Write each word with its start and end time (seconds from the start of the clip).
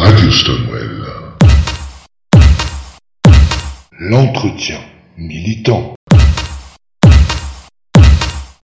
Radio 0.00 0.30
Stonewell. 0.30 1.04
L'entretien 3.98 4.78
militant. 5.18 5.94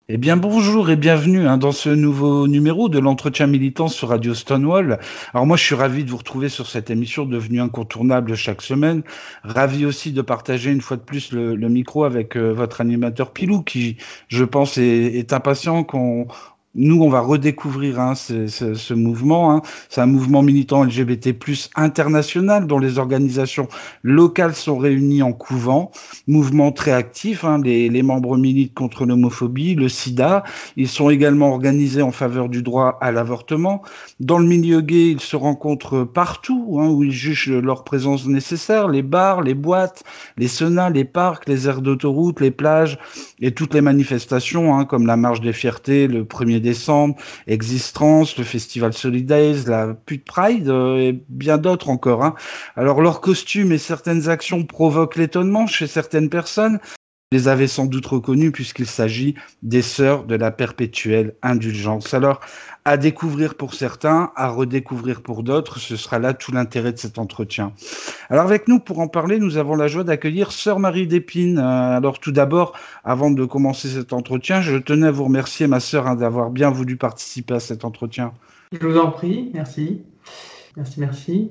Eh 0.08 0.18
bien 0.18 0.36
bonjour 0.36 0.88
et 0.88 0.94
bienvenue 0.94 1.48
hein, 1.48 1.58
dans 1.58 1.72
ce 1.72 1.88
nouveau 1.88 2.46
numéro 2.46 2.88
de 2.88 3.00
l'entretien 3.00 3.48
militant 3.48 3.88
sur 3.88 4.10
Radio 4.10 4.34
Stonewall. 4.34 5.00
Alors 5.34 5.46
moi 5.46 5.56
je 5.56 5.64
suis 5.64 5.74
ravi 5.74 6.04
de 6.04 6.10
vous 6.10 6.18
retrouver 6.18 6.48
sur 6.48 6.68
cette 6.68 6.90
émission 6.90 7.24
devenue 7.24 7.60
incontournable 7.60 8.36
chaque 8.36 8.62
semaine. 8.62 9.02
Ravi 9.42 9.84
aussi 9.84 10.12
de 10.12 10.22
partager 10.22 10.70
une 10.70 10.80
fois 10.80 10.96
de 10.96 11.02
plus 11.02 11.32
le, 11.32 11.56
micro 11.68 12.04
avec 12.04 12.36
euh, 12.36 12.52
votre 12.52 12.80
animateur 12.80 13.32
Pilou 13.32 13.62
qui 13.62 13.96
je 14.28 14.44
pense 14.44 14.78
est, 14.78 15.16
est 15.16 15.32
impatient 15.32 15.82
qu'on 15.82 16.28
nous, 16.76 17.02
on 17.02 17.08
va 17.08 17.20
redécouvrir 17.20 17.98
hein, 17.98 18.14
ce, 18.14 18.94
mouvement. 18.94 19.52
Hein. 19.52 19.62
C'est 19.88 20.02
un 20.02 20.06
mouvement 20.06 20.42
militant 20.42 20.84
LGBT 20.84 21.34
international 21.74 22.66
dont 22.66 22.78
les 22.78 22.98
organisations 22.98 23.68
locales 24.02 24.54
sont 24.54 24.76
réunies 24.76 25.22
en 25.22 25.32
couvent. 25.32 25.90
Mouvement 26.26 26.72
très 26.72 26.92
actif. 26.92 27.44
Hein. 27.44 27.60
Les, 27.64 28.02
membres 28.02 28.36
militent 28.36 28.74
contre 28.74 29.06
l'homophobie, 29.06 29.74
le 29.74 29.88
sida. 29.88 30.44
Ils 30.76 30.88
sont 30.88 31.08
également 31.10 31.50
organisés 31.50 32.02
en 32.02 32.12
faveur 32.12 32.48
du 32.48 32.62
droit 32.62 32.98
à 33.00 33.10
l'avortement. 33.10 33.82
Dans 34.20 34.38
le 34.38 34.46
milieu 34.46 34.82
gay, 34.82 35.10
ils 35.12 35.20
se 35.20 35.36
rencontrent 35.36 36.04
partout 36.04 36.64
où 36.68 37.02
ils 37.02 37.10
jugent 37.10 37.50
leur 37.50 37.84
présence 37.84 38.26
nécessaire. 38.26 38.88
Les 38.88 39.02
bars, 39.02 39.42
les 39.42 39.54
boîtes, 39.54 40.04
les 40.36 40.48
saunas, 40.48 40.90
les 40.90 41.04
parcs, 41.04 41.48
les 41.48 41.68
aires 41.68 41.80
d'autoroute, 41.80 42.40
les 42.40 42.50
plages 42.50 42.98
et 43.40 43.52
toutes 43.52 43.72
les 43.72 43.80
manifestations 43.80 44.84
comme 44.84 45.06
la 45.06 45.16
marche 45.16 45.40
des 45.40 45.52
fiertés 45.52 46.06
le 46.06 46.24
1er 46.24 46.60
décembre, 46.66 47.16
Existence, 47.46 48.36
le 48.36 48.44
festival 48.44 48.92
Solidays, 48.92 49.64
la 49.66 49.94
Pute 49.94 50.24
Pride 50.24 50.68
euh, 50.68 50.98
et 50.98 51.22
bien 51.28 51.58
d'autres 51.58 51.88
encore. 51.88 52.24
Hein. 52.24 52.34
Alors 52.76 53.00
leurs 53.00 53.20
costumes 53.20 53.72
et 53.72 53.78
certaines 53.78 54.28
actions 54.28 54.64
provoquent 54.64 55.16
l'étonnement 55.16 55.66
chez 55.66 55.86
certaines 55.86 56.28
personnes, 56.28 56.80
les 57.32 57.48
avaient 57.48 57.66
sans 57.66 57.86
doute 57.86 58.06
reconnus 58.06 58.52
puisqu'il 58.52 58.86
s'agit 58.86 59.34
des 59.64 59.82
sœurs 59.82 60.24
de 60.24 60.36
la 60.36 60.52
perpétuelle 60.52 61.34
indulgence. 61.42 62.14
Alors, 62.14 62.40
à 62.84 62.96
découvrir 62.96 63.56
pour 63.56 63.74
certains, 63.74 64.30
à 64.36 64.48
redécouvrir 64.48 65.22
pour 65.22 65.42
d'autres, 65.42 65.80
ce 65.80 65.96
sera 65.96 66.20
là 66.20 66.34
tout 66.34 66.52
l'intérêt 66.52 66.92
de 66.92 66.98
cet 66.98 67.18
entretien. 67.18 67.72
Alors 68.30 68.44
avec 68.44 68.68
nous, 68.68 68.78
pour 68.78 69.00
en 69.00 69.08
parler, 69.08 69.40
nous 69.40 69.56
avons 69.56 69.74
la 69.74 69.88
joie 69.88 70.04
d'accueillir 70.04 70.52
Sœur 70.52 70.78
Marie 70.78 71.08
Dépine. 71.08 71.58
Euh, 71.58 71.96
alors 71.96 72.20
tout 72.20 72.30
d'abord, 72.30 72.78
avant 73.02 73.32
de 73.32 73.44
commencer 73.44 73.88
cet 73.88 74.12
entretien, 74.12 74.60
je 74.60 74.76
tenais 74.76 75.08
à 75.08 75.10
vous 75.10 75.24
remercier, 75.24 75.66
ma 75.66 75.80
sœur, 75.80 76.06
hein, 76.06 76.14
d'avoir 76.14 76.50
bien 76.50 76.70
voulu 76.70 76.96
participer 76.96 77.54
à 77.54 77.60
cet 77.60 77.84
entretien. 77.84 78.34
Je 78.70 78.86
vous 78.86 78.98
en 78.98 79.10
prie, 79.10 79.50
merci. 79.52 80.02
Merci, 80.76 81.00
merci 81.00 81.50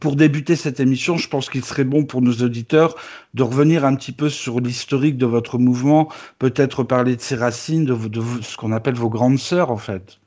pour 0.00 0.16
débuter 0.16 0.54
cette 0.54 0.80
émission, 0.80 1.16
je 1.16 1.28
pense 1.28 1.48
qu'il 1.48 1.64
serait 1.64 1.84
bon 1.84 2.04
pour 2.04 2.20
nos 2.20 2.32
auditeurs 2.32 2.94
de 3.34 3.42
revenir 3.42 3.84
un 3.84 3.94
petit 3.94 4.12
peu 4.12 4.28
sur 4.28 4.60
l'historique 4.60 5.16
de 5.16 5.26
votre 5.26 5.58
mouvement, 5.58 6.08
peut-être 6.38 6.82
parler 6.82 7.16
de 7.16 7.20
ses 7.20 7.36
racines, 7.36 7.86
de, 7.86 7.96
ce 8.42 8.56
qu'on 8.56 8.72
appelle 8.72 8.94
vos 8.94 9.08
grandes 9.08 9.38
sœurs 9.38 9.70
en 9.70 9.78
fait. 9.78 10.18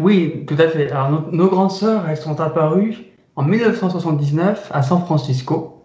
Oui, 0.00 0.44
tout 0.46 0.56
à 0.58 0.68
fait. 0.68 0.90
Alors 0.90 1.30
nos, 1.30 1.48
grandes 1.48 1.70
sœurs, 1.70 2.08
elles 2.08 2.16
sont 2.16 2.40
apparues 2.40 2.96
en 3.36 3.42
1979 3.42 4.70
à 4.72 4.82
San 4.82 5.04
Francisco, 5.04 5.84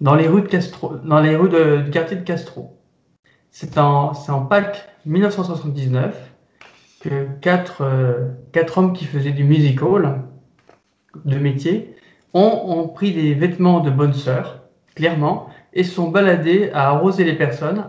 dans 0.00 0.14
les 0.14 0.26
rues, 0.26 0.42
de 0.42 0.48
Castro, 0.48 0.94
dans 1.04 1.20
les 1.20 1.36
rues 1.36 1.50
du 1.84 1.90
quartier 1.90 2.16
de 2.16 2.24
Castro. 2.24 2.78
C'est 3.50 3.76
en, 3.76 4.12
en 4.28 4.46
Pâques 4.46 4.88
1979 5.04 6.16
que 7.02 7.26
quatre, 7.40 7.82
euh, 7.82 8.28
quatre 8.52 8.78
hommes 8.78 8.94
qui 8.94 9.04
faisaient 9.04 9.32
du 9.32 9.44
musical, 9.44 10.22
de 11.24 11.36
métier, 11.36 11.94
ont, 12.34 12.62
ont, 12.66 12.88
pris 12.88 13.12
des 13.12 13.34
vêtements 13.34 13.80
de 13.80 13.90
bonne 13.90 14.14
sœur, 14.14 14.62
clairement, 14.94 15.48
et 15.74 15.84
sont 15.84 16.10
baladés 16.10 16.70
à 16.72 16.88
arroser 16.88 17.24
les 17.24 17.34
personnes 17.34 17.84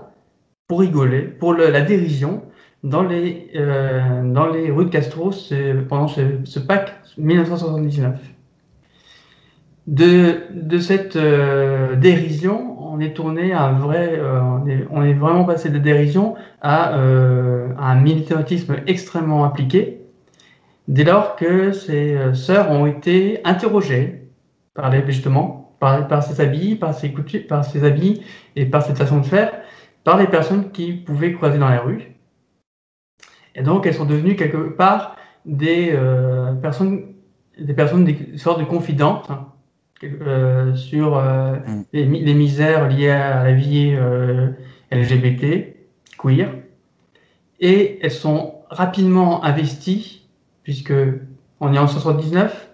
pour 0.68 0.80
rigoler, 0.80 1.22
pour 1.22 1.54
la 1.54 1.82
dérision, 1.82 2.44
dans 2.84 3.04
les, 3.04 3.50
euh, 3.56 4.22
dans 4.34 4.48
les 4.48 4.70
rues 4.70 4.86
de 4.86 4.90
Castro 4.90 5.32
pendant 5.88 6.08
ce, 6.08 6.22
ce 6.44 6.60
Pâques 6.60 6.94
1979. 7.18 8.20
De, 9.88 10.44
de 10.54 10.78
cette 10.78 11.16
euh, 11.18 11.96
dérision, 11.96 12.74
on 12.94 13.00
est 13.00 13.14
tourné 13.14 13.54
à 13.54 13.64
un 13.64 13.80
vrai, 13.80 14.14
euh, 14.14 14.40
on, 14.42 14.68
est, 14.68 14.88
on, 14.92 15.04
est, 15.04 15.14
vraiment 15.14 15.46
passé 15.46 15.70
de 15.70 15.80
dérision 15.80 16.36
à, 16.62 16.98
euh, 16.98 17.70
à 17.78 17.92
un 17.92 18.00
militantisme 18.00 18.76
extrêmement 18.88 19.44
appliqué, 19.44 20.02
dès 20.88 21.04
lors 21.04 21.36
que 21.36 21.72
ces 21.72 22.16
euh, 22.16 22.34
sœurs 22.34 22.70
ont 22.72 22.86
été 22.86 23.42
interrogées 23.46 24.23
par 24.74 24.90
les, 24.90 25.06
justement, 25.06 25.76
par, 25.80 26.08
par 26.08 26.24
ses 26.24 26.42
habits, 26.42 26.76
par 26.76 26.94
ses, 26.94 27.12
coutumes, 27.12 27.44
par 27.44 27.66
ses 27.66 27.84
habits 27.84 28.22
et 28.56 28.66
par 28.66 28.82
cette 28.82 28.98
façon 28.98 29.20
de 29.20 29.26
faire, 29.26 29.52
par 30.04 30.18
les 30.18 30.28
personnes 30.28 30.72
qui 30.72 30.94
pouvaient 30.94 31.34
croiser 31.34 31.60
dans 31.60 31.70
la 31.70 31.80
rue. 31.80 32.16
Et 33.56 33.62
donc, 33.62 33.86
elles 33.86 33.94
sont 33.94 34.06
devenues 34.06 34.36
quelque 34.36 34.58
part 34.58 35.16
des 35.46 35.92
euh, 35.94 36.54
personnes, 36.54 37.14
des 37.60 37.74
personnes, 37.74 38.06
des 38.06 38.38
sortes 38.38 38.60
de 38.60 38.66
confidentes 38.66 39.30
hein, 39.30 39.54
euh, 40.04 40.76
sur 40.76 41.18
euh, 41.18 41.56
mm. 41.56 41.84
les, 41.94 42.06
les, 42.06 42.34
misères 42.34 42.90
liées 42.90 43.10
à 43.10 43.44
la 43.44 43.54
vie 43.54 43.94
euh, 43.96 44.50
LGBT, 44.92 45.76
queer. 46.18 46.50
Et 47.60 48.00
elles 48.02 48.12
sont 48.12 48.56
rapidement 48.70 49.44
investies, 49.46 50.28
puisque 50.64 50.94
on 51.60 51.74
est 51.74 51.80
en 51.80 51.88
79, 51.88 52.70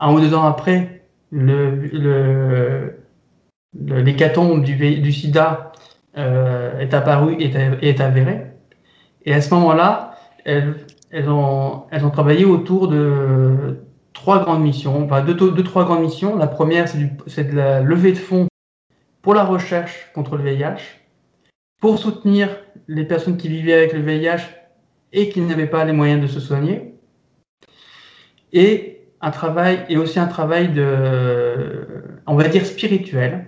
un 0.00 0.12
ou 0.12 0.20
deux 0.20 0.34
ans 0.34 0.44
après, 0.44 0.99
le, 1.30 2.96
l'hécatombe 3.74 4.62
du, 4.64 4.76
du 5.00 5.12
sida 5.12 5.72
euh, 6.16 6.78
est 6.78 6.94
apparu 6.94 7.36
et 7.38 7.46
est, 7.54 7.78
est, 7.82 8.00
avéré. 8.00 8.46
Et 9.24 9.34
à 9.34 9.40
ce 9.40 9.54
moment-là, 9.54 10.16
elles, 10.44 10.74
elles, 11.10 11.28
ont, 11.28 11.84
elles 11.90 12.04
ont 12.04 12.10
travaillé 12.10 12.44
autour 12.44 12.88
de 12.88 13.78
trois 14.12 14.42
grandes 14.42 14.62
missions, 14.62 15.04
enfin 15.04 15.22
deux 15.22 15.62
trois 15.62 15.84
grandes 15.84 16.02
missions. 16.02 16.36
La 16.36 16.46
première, 16.46 16.88
c'est 16.88 17.44
de 17.44 17.56
la 17.56 17.80
levée 17.80 18.12
de 18.12 18.18
fonds 18.18 18.48
pour 19.22 19.34
la 19.34 19.44
recherche 19.44 20.10
contre 20.14 20.36
le 20.36 20.44
VIH, 20.44 20.98
pour 21.80 21.98
soutenir 21.98 22.48
les 22.88 23.04
personnes 23.04 23.36
qui 23.36 23.48
vivaient 23.48 23.74
avec 23.74 23.92
le 23.92 24.00
VIH 24.00 24.42
et 25.12 25.28
qui 25.28 25.40
n'avaient 25.40 25.66
pas 25.66 25.84
les 25.84 25.92
moyens 25.92 26.22
de 26.22 26.26
se 26.26 26.40
soigner, 26.40 26.94
et 28.52 28.99
un 29.20 29.30
travail 29.30 29.84
et 29.88 29.96
aussi 29.96 30.18
un 30.18 30.26
travail 30.26 30.68
de, 30.68 32.04
on 32.26 32.36
va 32.36 32.48
dire 32.48 32.64
spirituel, 32.64 33.46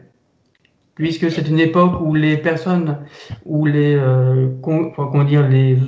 puisque 0.94 1.30
c'est 1.30 1.48
une 1.48 1.58
époque 1.58 2.00
où 2.00 2.14
les 2.14 2.36
personnes, 2.36 2.98
où 3.44 3.66
les, 3.66 3.94
euh, 3.94 4.48
comment 4.62 5.24
dire, 5.24 5.48
les, 5.48 5.78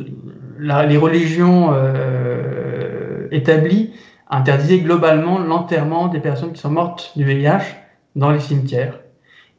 la, 0.59 0.87
les 0.87 0.97
religions 0.97 1.73
euh, 1.75 3.29
établies 3.31 3.93
interdisaient 4.31 4.81
globalement 4.81 5.39
l'enterrement 5.39 6.09
des 6.09 6.21
personnes 6.21 6.53
qui 6.53 6.61
sont 6.61 6.71
mortes 6.71 7.13
du 7.17 7.25
VIH 7.25 7.77
dans 8.17 8.31
les 8.31 8.41
cimetières. 8.41 9.01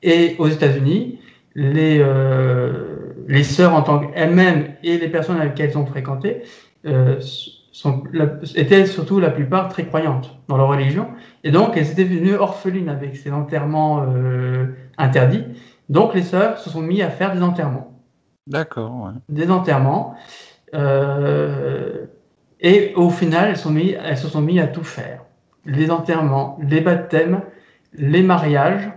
Et 0.01 0.35
aux 0.39 0.47
États-Unis, 0.47 1.19
les, 1.55 1.99
euh, 1.99 3.15
les 3.27 3.43
sœurs 3.43 3.73
en 3.73 3.81
tant 3.81 3.99
qu'elles-mêmes 3.99 4.73
et 4.83 4.97
les 4.97 5.07
personnes 5.07 5.39
avec 5.39 5.55
qui 5.55 5.61
elles 5.61 5.77
ont 5.77 5.85
fréquenté 5.85 6.43
euh, 6.85 7.19
sont, 7.75 8.03
la, 8.13 8.25
étaient 8.55 8.85
surtout 8.85 9.19
la 9.19 9.29
plupart 9.29 9.67
très 9.67 9.85
croyantes 9.85 10.39
dans 10.47 10.55
leur 10.55 10.69
religion, 10.69 11.09
et 11.43 11.51
donc 11.51 11.75
elles 11.75 11.91
étaient 11.91 12.05
devenues 12.05 12.35
orphelines 12.35 12.87
avec 12.87 13.17
ces 13.17 13.31
enterrements 13.31 14.05
euh, 14.07 14.67
interdits. 14.97 15.43
Donc 15.89 16.13
les 16.13 16.23
sœurs 16.23 16.57
se 16.57 16.69
sont 16.69 16.81
mis 16.81 17.01
à 17.01 17.09
faire 17.09 17.33
des 17.33 17.41
enterrements. 17.41 17.99
D'accord. 18.47 18.95
Ouais. 19.03 19.11
Des 19.27 19.51
enterrements. 19.51 20.15
Euh, 20.73 22.05
et 22.61 22.93
au 22.95 23.09
final, 23.09 23.49
elles, 23.49 23.57
sont 23.57 23.71
mis, 23.71 23.89
elles 23.89 24.17
se 24.17 24.29
sont 24.29 24.41
mis 24.41 24.61
à 24.61 24.67
tout 24.67 24.85
faire. 24.85 25.25
Les 25.65 25.91
enterrements, 25.91 26.57
les 26.61 26.79
baptêmes, 26.79 27.41
les 27.93 28.21
mariages. 28.21 28.89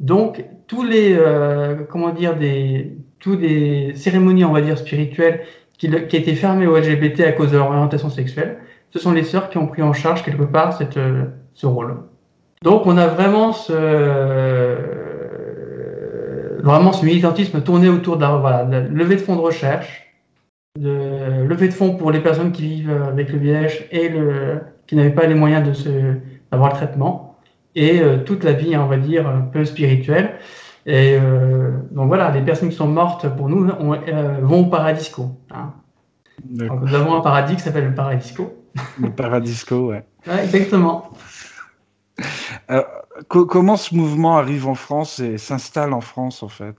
Donc 0.00 0.44
tous 0.66 0.82
les, 0.82 1.14
euh, 1.16 1.84
comment 1.88 2.10
dire, 2.10 2.36
des, 2.36 2.96
tous 3.20 3.36
les 3.36 3.94
cérémonies, 3.94 4.44
on 4.44 4.52
va 4.52 4.62
dire, 4.62 4.76
spirituelles 4.76 5.42
qui, 5.80 5.90
qui 6.08 6.16
été 6.16 6.34
fermée 6.34 6.66
aux 6.66 6.76
LGBT 6.76 7.20
à 7.20 7.32
cause 7.32 7.50
de 7.50 7.56
leur 7.56 7.70
orientation 7.70 8.10
sexuelle, 8.10 8.58
ce 8.90 8.98
sont 8.98 9.12
les 9.12 9.24
sœurs 9.24 9.48
qui 9.48 9.56
ont 9.56 9.66
pris 9.66 9.80
en 9.82 9.94
charge 9.94 10.22
quelque 10.22 10.42
part 10.42 10.76
cette, 10.76 10.98
euh, 10.98 11.24
ce 11.54 11.66
rôle. 11.66 11.96
Donc 12.62 12.86
on 12.86 12.98
a 12.98 13.06
vraiment 13.06 13.52
ce, 13.52 13.72
euh, 13.74 14.76
vraiment 16.62 16.92
ce 16.92 17.06
militantisme 17.06 17.62
tourné 17.62 17.88
autour 17.88 18.18
de 18.18 18.22
la, 18.22 18.36
voilà, 18.36 18.64
de 18.64 18.72
la 18.72 18.80
levée 18.82 19.16
de 19.16 19.22
fonds 19.22 19.36
de 19.36 19.40
recherche, 19.40 20.14
de 20.78 21.44
levée 21.48 21.68
de 21.68 21.72
fonds 21.72 21.96
pour 21.96 22.10
les 22.10 22.20
personnes 22.20 22.52
qui 22.52 22.62
vivent 22.62 23.02
avec 23.08 23.32
le 23.32 23.38
VIH 23.38 23.86
et 23.90 24.10
le, 24.10 24.60
qui 24.86 24.96
n'avaient 24.96 25.10
pas 25.10 25.26
les 25.26 25.34
moyens 25.34 25.66
de 25.66 25.72
se, 25.72 25.88
d'avoir 26.52 26.70
le 26.70 26.76
traitement, 26.76 27.38
et 27.74 28.00
euh, 28.02 28.18
toute 28.18 28.44
la 28.44 28.52
vie, 28.52 28.76
on 28.76 28.86
va 28.86 28.98
dire, 28.98 29.26
un 29.26 29.40
peu 29.40 29.64
spirituelle. 29.64 30.34
Et 30.86 31.16
euh, 31.20 31.72
donc 31.90 32.08
voilà, 32.08 32.30
les 32.30 32.40
personnes 32.40 32.70
qui 32.70 32.76
sont 32.76 32.88
mortes 32.88 33.28
pour 33.36 33.48
nous 33.48 33.70
on, 33.78 33.94
euh, 33.94 34.38
vont 34.42 34.66
au 34.66 34.70
paradisco. 34.70 35.30
Hein. 35.50 35.72
nous 36.48 36.94
avons 36.94 37.14
un 37.16 37.20
paradis 37.20 37.56
qui 37.56 37.62
s'appelle 37.62 37.88
le 37.88 37.94
paradisco. 37.94 38.54
Le 38.98 39.10
paradisco, 39.10 39.88
ouais. 39.88 40.04
exactement. 40.42 41.10
comment 43.28 43.76
ce 43.76 43.94
mouvement 43.94 44.38
arrive 44.38 44.66
en 44.66 44.74
France 44.74 45.20
et 45.20 45.38
s'installe 45.38 45.92
en 45.92 46.00
France, 46.00 46.42
en 46.42 46.48
fait? 46.48 46.74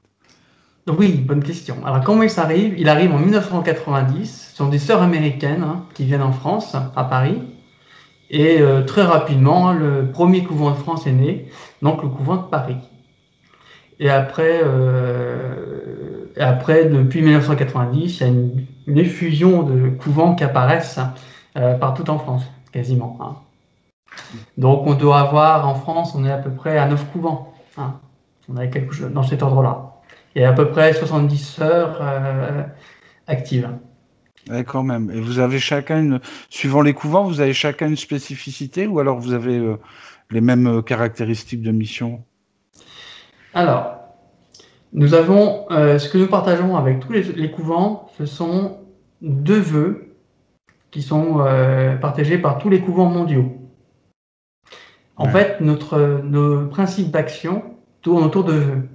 Oui, 0.88 1.14
bonne 1.14 1.44
question. 1.44 1.78
Alors, 1.86 2.04
comment 2.04 2.24
il 2.24 2.30
s'arrive? 2.30 2.74
Il 2.78 2.90
arrive 2.90 3.14
en 3.14 3.20
1990. 3.20 4.50
Ce 4.50 4.56
sont 4.58 4.68
des 4.68 4.80
sœurs 4.80 5.04
américaines 5.04 5.64
hein, 5.64 5.86
qui 5.94 6.06
viennent 6.06 6.24
en 6.24 6.32
France, 6.32 6.76
à 6.96 7.04
Paris. 7.04 7.40
Et 8.32 8.62
euh, 8.62 8.84
très 8.84 9.04
rapidement, 9.04 9.74
le 9.74 10.10
premier 10.10 10.44
couvent 10.44 10.72
de 10.72 10.78
France 10.78 11.06
est 11.06 11.12
né, 11.12 11.48
donc 11.82 12.02
le 12.02 12.08
couvent 12.08 12.38
de 12.38 12.44
Paris. 12.44 12.78
Et 14.02 14.10
après, 14.10 14.62
euh, 14.64 16.26
après 16.36 16.86
depuis 16.86 17.22
1990, 17.22 18.20
il 18.20 18.22
y 18.22 18.24
a 18.24 18.28
une, 18.28 18.98
effusion 18.98 19.62
de 19.62 19.90
couvents 19.90 20.34
qui 20.34 20.44
apparaissent 20.44 21.00
euh, 21.56 21.76
partout 21.76 22.10
en 22.10 22.18
France, 22.18 22.44
quasiment. 22.74 23.18
Hein. 23.22 23.36
Donc 24.58 24.88
on 24.88 24.96
doit 24.96 25.20
avoir 25.20 25.70
en 25.70 25.76
France, 25.76 26.14
on 26.16 26.26
est 26.26 26.32
à 26.32 26.40
peu 26.40 26.50
près 26.50 26.80
à 26.80 26.88
9 26.88 27.12
couvents. 27.12 27.54
Hein. 27.78 28.00
On 28.50 28.58
a 28.58 28.66
quelque 28.66 28.92
chose 28.92 29.12
dans 29.12 29.24
cet 29.24 29.44
ordre-là. 29.44 29.94
A 30.36 30.50
à 30.50 30.54
peu 30.54 30.70
près 30.70 30.94
70 30.94 31.38
sœurs 31.38 32.00
euh, 32.02 32.64
actives. 33.28 33.70
quand 34.66 34.84
même. 34.84 35.12
Et 35.12 35.22
vous 35.22 35.38
avez 35.38 35.60
chacun, 35.60 36.00
une... 36.00 36.20
suivant 36.50 36.82
les 36.82 36.96
couvents, 36.96 37.24
vous 37.24 37.40
avez 37.40 37.54
chacun 37.54 37.88
une 37.88 37.98
spécificité 37.98 38.88
ou 38.88 39.00
alors 39.00 39.20
vous 39.20 39.34
avez 39.34 39.58
euh, 39.58 39.78
les 40.32 40.42
mêmes 40.42 40.82
caractéristiques 40.82 41.62
de 41.62 41.72
mission? 41.72 42.24
Alors, 43.54 43.98
nous 44.94 45.14
avons, 45.14 45.66
ce 45.70 46.10
que 46.10 46.18
nous 46.18 46.28
partageons 46.28 46.76
avec 46.76 47.00
tous 47.00 47.12
les, 47.12 47.52
couvents, 47.52 48.10
ce 48.18 48.26
sont 48.26 48.78
deux 49.22 49.60
vœux 49.60 50.16
qui 50.90 51.02
sont 51.02 51.46
partagés 52.02 52.38
par 52.38 52.58
tous 52.58 52.70
les 52.70 52.82
couvents 52.82 53.10
mondiaux. 53.10 53.58
En 55.18 55.28
fait, 55.28 55.62
notre, 55.62 56.22
nos 56.24 56.68
principes 56.68 57.12
d'action 57.12 57.64
tournent 58.02 58.24
autour 58.24 58.44
de 58.44 58.54
vœux. 58.54 58.88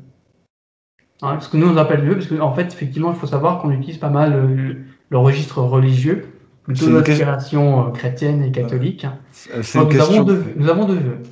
Hein, 1.23 1.39
ce 1.41 1.49
que 1.49 1.57
nous 1.57 1.69
on 1.69 1.77
appelle 1.77 2.01
vœux, 2.01 2.15
parce 2.15 2.27
qu'en 2.27 2.53
fait, 2.53 2.73
effectivement, 2.73 3.11
il 3.11 3.19
faut 3.19 3.27
savoir 3.27 3.63
qu'on 3.63 3.71
utilise 3.71 3.99
pas 3.99 4.11
mal 4.11 4.85
le, 5.09 5.19
registre 5.19 5.63
religieux, 5.63 6.29
plutôt 6.65 6.91
d'inspiration 6.91 7.87
euh, 7.87 7.91
chrétienne 7.91 8.43
et 8.43 8.53
catholique. 8.53 9.07
nous, 9.55 10.01
avons 10.01 10.25
deux, 10.25 10.45
nous, 10.57 10.69
avons 10.69 10.85
deux, 10.85 10.97
vœux. 10.97 11.23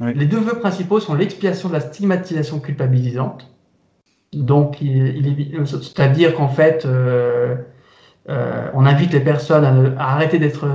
Les 0.00 0.26
deux 0.26 0.38
vœux 0.38 0.58
principaux 0.58 1.00
sont 1.00 1.14
l'expiation 1.14 1.68
de 1.68 1.74
la 1.74 1.80
stigmatisation 1.80 2.60
culpabilisante. 2.60 3.50
Donc, 4.32 4.78
c'est-à-dire 5.64 6.34
qu'en 6.34 6.48
fait, 6.48 6.86
euh, 6.86 7.56
euh, 8.28 8.68
on 8.74 8.86
invite 8.86 9.12
les 9.12 9.20
personnes 9.20 9.96
à, 9.98 10.12
arrêter 10.12 10.38
d'être 10.38 10.66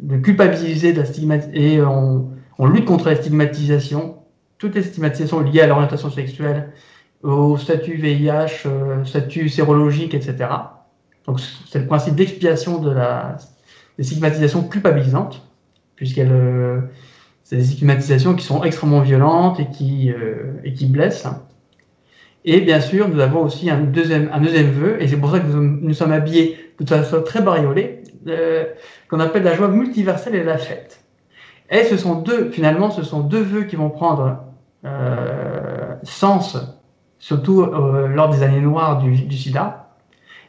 de 0.00 0.16
culpabiliser 0.18 0.92
de 0.92 1.00
la 1.00 1.04
stigmatisation 1.04 1.60
et 1.60 1.82
on, 1.82 2.66
lutte 2.66 2.84
contre 2.84 3.08
la 3.08 3.16
stigmatisation, 3.16 4.18
toutes 4.58 4.76
les 4.76 4.82
stigmatisations 4.82 5.40
liées 5.40 5.62
à 5.62 5.66
l'orientation 5.66 6.10
sexuelle, 6.10 6.72
au 7.24 7.56
statut 7.56 7.96
VIH, 7.96 8.66
euh, 8.66 9.04
statut 9.04 9.48
sérologique, 9.48 10.14
etc. 10.14 10.50
Donc 11.26 11.40
c'est 11.40 11.80
le 11.80 11.86
principe 11.86 12.14
d'expiation 12.14 12.78
de 12.78 12.90
la 12.90 13.38
des 13.96 14.04
stigmatisations 14.04 14.64
culpabilisantes, 14.64 15.42
puisqu'elles 15.96 16.32
euh, 16.32 16.80
c'est 17.44 17.56
des 17.56 17.64
stigmatisations 17.64 18.34
qui 18.34 18.44
sont 18.44 18.64
extrêmement 18.64 19.00
violentes 19.00 19.60
et 19.60 19.68
qui 19.68 20.10
euh, 20.10 20.54
et 20.64 20.72
qui 20.72 20.86
blessent. 20.86 21.28
Et 22.46 22.60
bien 22.60 22.80
sûr, 22.80 23.08
nous 23.08 23.20
avons 23.20 23.42
aussi 23.42 23.70
un 23.70 23.80
deuxième 23.80 24.30
un 24.32 24.40
deuxième 24.40 24.70
vœu, 24.70 24.96
et 25.00 25.08
c'est 25.08 25.16
pour 25.16 25.30
ça 25.30 25.40
que 25.40 25.46
nous, 25.46 25.94
sommes 25.94 26.12
habillés 26.12 26.58
de 26.78 26.88
façon 26.88 27.22
très 27.22 27.40
bariolée, 27.40 28.02
qu'on 29.08 29.20
appelle 29.20 29.44
la 29.44 29.54
joie 29.54 29.68
multiverselle 29.68 30.34
et 30.34 30.44
la 30.44 30.58
fête. 30.58 31.04
Et 31.70 31.84
ce 31.84 31.96
sont 31.96 32.16
deux, 32.16 32.50
finalement, 32.50 32.90
ce 32.90 33.02
sont 33.02 33.20
deux 33.20 33.40
vœux 33.42 33.64
qui 33.64 33.76
vont 33.76 33.88
prendre 33.88 34.38
euh, 34.84 35.94
sens, 36.02 36.58
surtout 37.18 37.62
euh, 37.62 38.08
lors 38.08 38.28
des 38.28 38.42
années 38.42 38.60
noires 38.60 38.98
du, 38.98 39.32
sida. 39.32 39.88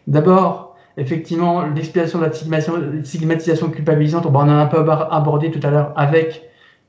D'abord, 0.08 0.76
effectivement, 0.98 1.66
l'expiation 1.66 2.20
de 2.20 2.26
la 2.26 3.04
stigmatisation 3.04 3.70
culpabilisante, 3.70 4.26
on 4.26 4.36
en 4.36 4.50
a 4.50 4.54
un 4.54 4.66
peu 4.66 4.80
abordé 4.80 5.52
tout 5.52 5.66
à 5.66 5.72
l'heure 5.72 5.94
avec 5.96 6.45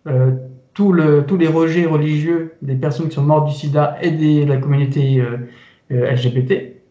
euh, 0.06 0.32
tout 0.75 0.93
le, 0.93 1.25
tous 1.26 1.37
les 1.37 1.49
rejets 1.49 1.87
religieux 1.87 2.55
des 2.62 2.76
personnes 2.76 3.08
qui 3.08 3.14
sont 3.14 3.23
mortes 3.23 3.49
du 3.49 3.55
sida 3.55 3.97
et 4.03 4.11
de 4.11 4.47
la 4.47 4.58
communauté 4.58 5.23
LGBT. 5.91 6.82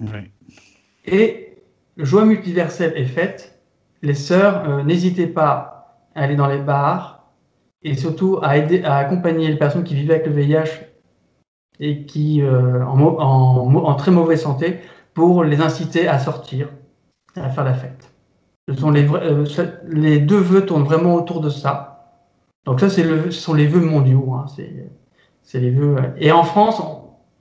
Oui. 0.00 0.30
Et 1.06 1.56
joie 1.96 2.24
multiverselle 2.24 2.92
est 2.96 3.06
faite. 3.06 3.60
Les 4.02 4.14
sœurs, 4.14 4.84
n'hésitez 4.84 5.26
pas 5.26 5.72
aller 6.14 6.36
dans 6.36 6.46
les 6.46 6.58
bars 6.58 7.22
et 7.82 7.94
surtout 7.94 8.38
à 8.42 8.56
aider, 8.56 8.82
à 8.84 8.96
accompagner 8.96 9.48
les 9.48 9.56
personnes 9.56 9.84
qui 9.84 9.94
vivent 9.94 10.10
avec 10.10 10.26
le 10.26 10.32
VIH 10.32 10.86
et 11.80 12.04
qui 12.04 12.42
euh, 12.42 12.84
en, 12.84 13.00
en, 13.00 13.74
en, 13.74 13.94
très 13.94 14.10
mauvaise 14.10 14.42
santé 14.42 14.78
pour 15.14 15.44
les 15.44 15.60
inciter 15.60 16.06
à 16.08 16.18
sortir, 16.18 16.68
à 17.36 17.50
faire 17.50 17.64
la 17.64 17.74
fête. 17.74 18.12
Ce 18.68 18.74
sont 18.74 18.90
les, 18.90 19.08
euh, 19.08 19.44
les 19.88 20.20
deux 20.20 20.38
vœux 20.38 20.64
tournent 20.64 20.84
vraiment 20.84 21.14
autour 21.14 21.40
de 21.40 21.50
ça. 21.50 21.91
Donc 22.64 22.80
ça, 22.80 22.86
le, 23.02 23.30
ce 23.30 23.40
sont 23.40 23.54
les 23.54 23.66
vœux 23.66 23.80
mondiaux. 23.80 24.32
Hein, 24.34 24.46
c'est 25.42 25.60
les 25.60 25.70
vœux. 25.70 25.96
Et 26.18 26.32
en 26.32 26.44
France, 26.44 26.82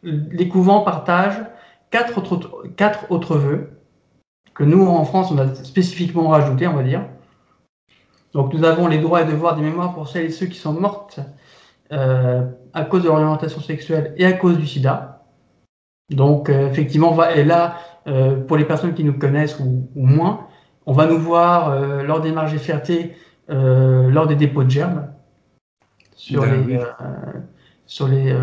les 0.04 0.48
couvents 0.48 0.82
partagent 0.82 1.46
quatre 1.92 2.18
autres, 2.18 2.64
quatre 2.76 3.12
autres 3.12 3.38
vœux 3.38 3.82
que 4.54 4.64
nous, 4.64 4.86
en 4.86 5.06
France, 5.06 5.32
on 5.32 5.38
a 5.38 5.54
spécifiquement 5.56 6.28
rajouté, 6.30 6.68
on 6.68 6.74
va 6.74 6.84
dire. 6.84 7.06
Donc 8.34 8.54
nous 8.54 8.64
avons 8.64 8.88
les 8.88 9.00
droits 9.00 9.22
et 9.22 9.26
devoirs 9.26 9.56
des 9.56 9.62
mémoires 9.62 9.94
pour 9.94 10.08
celles 10.08 10.26
et 10.26 10.30
ceux 10.30 10.46
qui 10.46 10.58
sont 10.58 10.74
mortes 10.74 11.20
euh, 11.92 12.46
à 12.74 12.86
cause 12.86 13.04
de 13.04 13.10
l'orientation 13.10 13.60
sexuelle 13.60 14.14
et 14.18 14.26
à 14.26 14.34
cause 14.34 14.58
du 14.58 14.66
sida. 14.66 15.26
Donc 16.10 16.50
euh, 16.50 16.70
effectivement, 16.70 17.12
va, 17.12 17.36
et 17.36 17.44
là, 17.44 17.78
euh, 18.08 18.36
pour 18.36 18.58
les 18.58 18.66
personnes 18.66 18.94
qui 18.94 19.04
nous 19.04 19.18
connaissent 19.18 19.60
ou, 19.60 19.88
moins, 19.96 20.48
on 20.86 20.94
va 20.94 21.06
nous 21.06 21.20
voir 21.20 21.80
lors 22.04 22.22
des 22.22 22.32
marges 22.32 22.54
et 22.56 23.16
lors 23.52 24.28
des 24.28 24.36
dépôts 24.36 24.64
de 24.64 24.70
germes, 24.70 25.08
sur, 26.16 26.46
les, 26.46 26.80
sur, 27.86 28.08
les, 28.08 28.36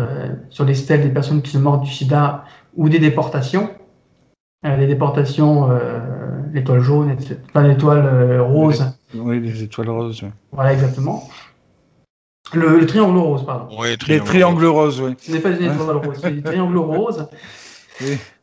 sur 0.49 0.65
les 0.65 0.75
stèles 0.75 1.01
des 1.01 1.09
personnes 1.09 1.41
qui 1.41 1.51
sont 1.51 1.59
mortes 1.59 1.83
du 1.83 1.91
sida 1.91 2.43
ou 2.75 2.89
des 2.89 2.99
déportations. 2.99 3.69
les 4.63 4.87
déportations, 4.87 5.69
l'étoile 6.53 6.81
jaune, 6.81 7.15
pas 7.53 7.63
l'étoile 7.63 8.39
rose. 8.41 8.85
Oui, 9.15 9.39
les 9.39 9.63
étoiles 9.63 9.89
roses. 9.89 10.23
Voilà, 10.51 10.73
exactement. 10.73 11.27
Le, 12.53 12.85
triangle 12.85 13.17
rose, 13.17 13.45
pardon. 13.45 13.67
Oui, 13.79 13.95
les 14.07 14.19
triangles 14.19 14.65
roses, 14.65 15.01
oui. 15.01 15.15
Ce 15.19 15.31
n'est 15.31 15.39
pas 15.39 15.51
une 15.51 15.63
étoile 15.63 15.97
rose, 15.97 16.17
c'est 16.21 16.31
des 16.31 16.41
triangles 16.41 16.77
roses. 16.79 17.27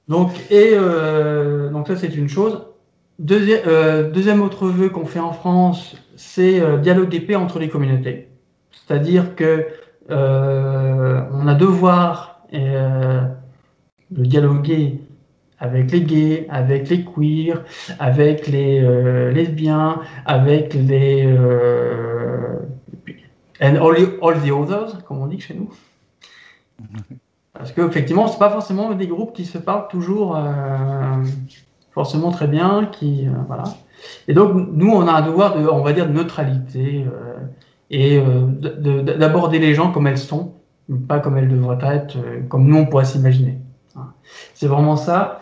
Donc, 0.09 0.33
et, 0.50 0.71
euh, 0.75 1.71
donc 1.71 1.88
ça, 1.88 1.97
c'est 1.97 2.14
une 2.14 2.29
chose. 2.29 2.67
Euh, 3.21 4.11
deuxième 4.11 4.43
autre 4.43 4.69
vœu 4.69 4.91
qu'on 4.91 5.07
fait 5.07 5.21
en 5.21 5.33
France, 5.33 5.97
c'est 6.17 6.61
euh, 6.61 6.77
dialoguer 6.79 7.21
paix 7.21 7.37
entre 7.37 7.59
les 7.59 7.69
communautés. 7.69 8.29
C'est-à-dire 8.73 9.35
que 9.35 9.67
on 10.09 11.49
a 11.49 11.55
devoir 11.55 12.43
de 12.53 14.25
dialoguer 14.25 15.01
avec 15.59 15.91
les 15.91 16.03
gays, 16.03 16.47
avec 16.51 16.89
les 16.89 17.05
queers, 17.05 17.65
avec 17.99 18.47
les 18.47 18.81
euh, 18.81 19.31
lesbiens, 19.31 20.01
avec 20.27 20.75
les 20.75 21.25
euh, 21.27 22.59
and 23.61 23.77
all, 23.77 23.97
all, 24.23 24.41
the 24.43 24.51
others, 24.51 25.03
comme 25.05 25.19
on 25.19 25.27
dit 25.27 25.41
chez 25.41 25.55
nous. 25.55 25.71
Parce 27.55 27.73
que 27.73 27.81
effectivement, 27.81 28.29
c'est 28.29 28.39
pas 28.39 28.51
forcément 28.51 28.93
des 28.93 29.07
groupes 29.07 29.35
qui 29.35 29.47
se 29.47 29.57
parlent 29.57 29.89
toujours 29.89 30.37
euh, 30.37 31.25
forcément 31.97 32.31
très 32.31 32.47
bien, 32.47 32.88
qui 32.93 33.26
voilà. 33.49 33.65
Et 34.29 34.35
donc 34.35 34.53
nous, 34.55 34.93
on 34.93 35.09
a 35.09 35.12
un 35.12 35.23
devoir 35.23 35.59
de, 35.59 35.67
on 35.67 35.83
va 35.83 35.93
dire, 35.93 36.07
de 36.07 36.12
neutralité 36.12 37.05
et 37.91 38.21
d'aborder 39.19 39.59
les 39.59 39.75
gens 39.75 39.91
comme 39.91 40.07
elles 40.07 40.19
sont, 40.19 40.53
pas 41.09 41.19
comme 41.19 41.38
elles 41.38 41.49
devraient 41.49 41.79
être, 41.97 42.17
comme 42.49 42.69
nous 42.69 42.76
on 42.76 42.87
pourrait 42.87 43.07
s'imaginer. 43.07 43.59
C'est 44.55 44.67
vraiment 44.67 44.97
ça. 44.97 45.41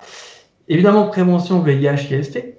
Évidemment, 0.68 1.08
prévention 1.08 1.61
VIH, 1.61 2.14
IST. 2.14 2.54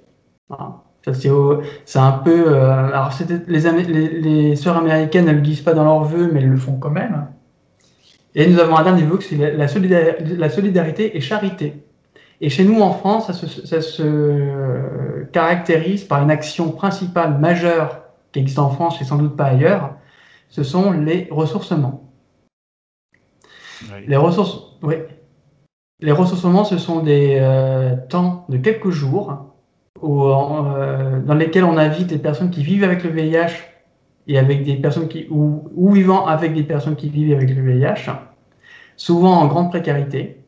C'est 1.84 1.98
un 1.98 2.12
peu. 2.12 2.44
Euh, 2.48 2.88
alors, 2.88 3.12
les, 3.48 4.56
sœurs 4.56 4.76
américaines, 4.76 5.28
elles 5.28 5.36
ne 5.36 5.40
le 5.40 5.46
disent 5.46 5.62
pas 5.62 5.74
dans 5.74 5.84
leurs 5.84 6.04
vœux, 6.04 6.30
mais 6.32 6.40
elles 6.40 6.48
le 6.48 6.56
font 6.56 6.78
quand 6.78 6.90
même. 6.90 7.26
Et 8.34 8.46
nous 8.48 8.58
avons 8.58 8.76
un 8.76 8.82
dernier 8.82 9.02
vœu, 9.02 9.18
c'est 9.20 9.36
la, 9.36 9.54
la, 9.54 10.48
solidarité 10.48 11.16
et 11.16 11.20
charité. 11.20 11.84
Et 12.40 12.48
chez 12.50 12.64
nous, 12.64 12.80
en 12.80 12.92
France, 12.92 13.28
ça 13.28 13.32
se, 13.32 13.46
ça 13.66 13.80
se, 13.80 15.24
caractérise 15.32 16.04
par 16.04 16.22
une 16.22 16.30
action 16.30 16.70
principale 16.70 17.38
majeure 17.38 18.02
qui 18.32 18.40
existe 18.40 18.58
en 18.58 18.70
France 18.70 19.00
et 19.00 19.04
sans 19.04 19.16
doute 19.16 19.36
pas 19.36 19.46
ailleurs. 19.46 19.94
Ce 20.48 20.62
sont 20.62 20.92
les 20.92 21.28
ressourcements. 21.30 22.10
Les 24.06 24.16
ressources. 24.16 24.78
Oui. 24.82 24.94
Les 26.00 26.12
ressourcements, 26.12 26.64
ce 26.64 26.78
sont 26.78 27.00
des 27.00 27.38
euh, 27.40 27.96
temps 28.08 28.44
de 28.48 28.58
quelques 28.58 28.90
jours 28.90 29.54
où, 30.02 30.24
euh, 30.24 31.20
dans 31.20 31.34
lesquels 31.34 31.64
on 31.64 31.78
invite 31.78 32.10
les 32.10 32.18
personnes 32.18 32.50
qui 32.50 32.62
vivent 32.62 32.84
avec 32.84 33.02
le 33.02 33.10
VIH 33.10 33.54
et 34.26 34.38
avec 34.38 34.64
des 34.64 34.76
personnes 34.76 35.08
qui 35.08 35.26
ou, 35.30 35.70
ou 35.74 35.92
vivant 35.92 36.26
avec 36.26 36.52
des 36.52 36.64
personnes 36.64 36.96
qui 36.96 37.08
vivent 37.08 37.34
avec 37.34 37.48
le 37.48 37.62
VIH, 37.62 38.10
souvent 38.96 39.32
en 39.32 39.46
grande 39.46 39.70
précarité. 39.70 40.45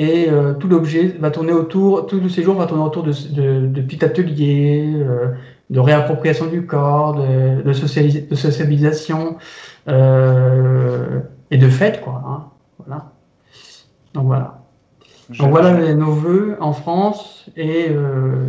Et 0.00 0.30
euh, 0.30 0.54
tout 0.54 0.68
l'objet 0.68 1.08
va 1.18 1.30
tourner 1.32 1.52
autour, 1.52 2.06
tout 2.06 2.20
le 2.20 2.28
séjour 2.28 2.54
va 2.56 2.66
tourner 2.66 2.84
autour 2.84 3.02
de, 3.02 3.12
de, 3.34 3.66
de 3.66 3.80
petits 3.82 4.04
ateliers, 4.04 4.92
euh, 4.96 5.28
de 5.70 5.80
réappropriation 5.80 6.46
du 6.46 6.66
corps, 6.66 7.14
de, 7.14 7.62
de, 7.62 7.72
socialis- 7.72 8.28
de 8.28 8.34
socialisation 8.36 9.38
euh, 9.88 11.20
et 11.50 11.58
de 11.58 11.68
fête, 11.68 12.00
quoi. 12.02 12.22
hein. 12.26 12.44
Voilà. 12.78 13.12
Donc 14.14 14.26
voilà. 14.26 14.60
Donc 15.38 15.50
voilà 15.50 15.94
nos 15.94 16.12
vœux 16.12 16.56
en 16.60 16.72
France 16.72 17.50
et 17.56 17.88
euh, 17.90 18.48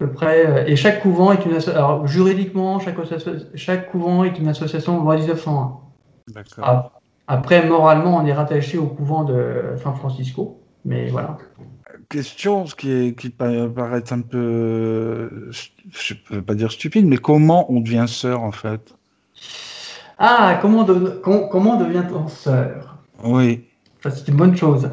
à 0.00 0.06
peu 0.06 0.12
près. 0.12 0.46
euh, 0.46 0.66
Et 0.66 0.76
chaque 0.76 1.00
couvent 1.02 1.32
est 1.32 1.44
une 1.44 1.52
association. 1.54 1.76
Alors 1.84 2.06
juridiquement, 2.06 2.78
chaque, 2.80 2.96
chaque 3.54 3.90
couvent 3.90 4.24
est 4.24 4.38
une 4.38 4.48
association 4.48 5.00
loi 5.02 5.16
1901. 5.16 5.80
D'accord. 6.28 6.92
Après, 7.26 7.66
moralement, 7.66 8.16
on 8.16 8.26
est 8.26 8.32
rattaché 8.32 8.78
au 8.78 8.86
couvent 8.86 9.24
de 9.24 9.74
San 9.82 9.94
Francisco. 9.94 10.60
Mais 10.84 11.08
voilà. 11.08 11.38
Question 12.08 12.66
ce 12.66 12.74
qui, 12.74 12.90
est, 12.90 13.18
qui 13.18 13.30
pa- 13.30 13.68
paraît 13.68 14.12
un 14.12 14.20
peu, 14.20 15.50
je 15.50 16.14
peux 16.28 16.42
pas 16.42 16.54
dire 16.54 16.70
stupide, 16.70 17.06
mais 17.06 17.16
comment 17.16 17.70
on 17.72 17.80
devient 17.80 18.04
sœur 18.06 18.42
en 18.42 18.52
fait? 18.52 18.94
Ah, 20.18 20.58
comment, 20.60 20.84
de- 20.84 21.20
com- 21.22 21.48
comment 21.50 21.76
devient-on 21.76 22.28
sœur? 22.28 22.98
Oui, 23.22 23.64
Ça, 24.02 24.10
c'est 24.10 24.28
une 24.28 24.36
bonne 24.36 24.56
chose. 24.56 24.90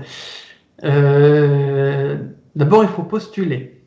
Euh, 0.83 2.17
D'abord, 2.55 2.83
il 2.83 2.89
faut 2.89 3.03
postuler. 3.03 3.85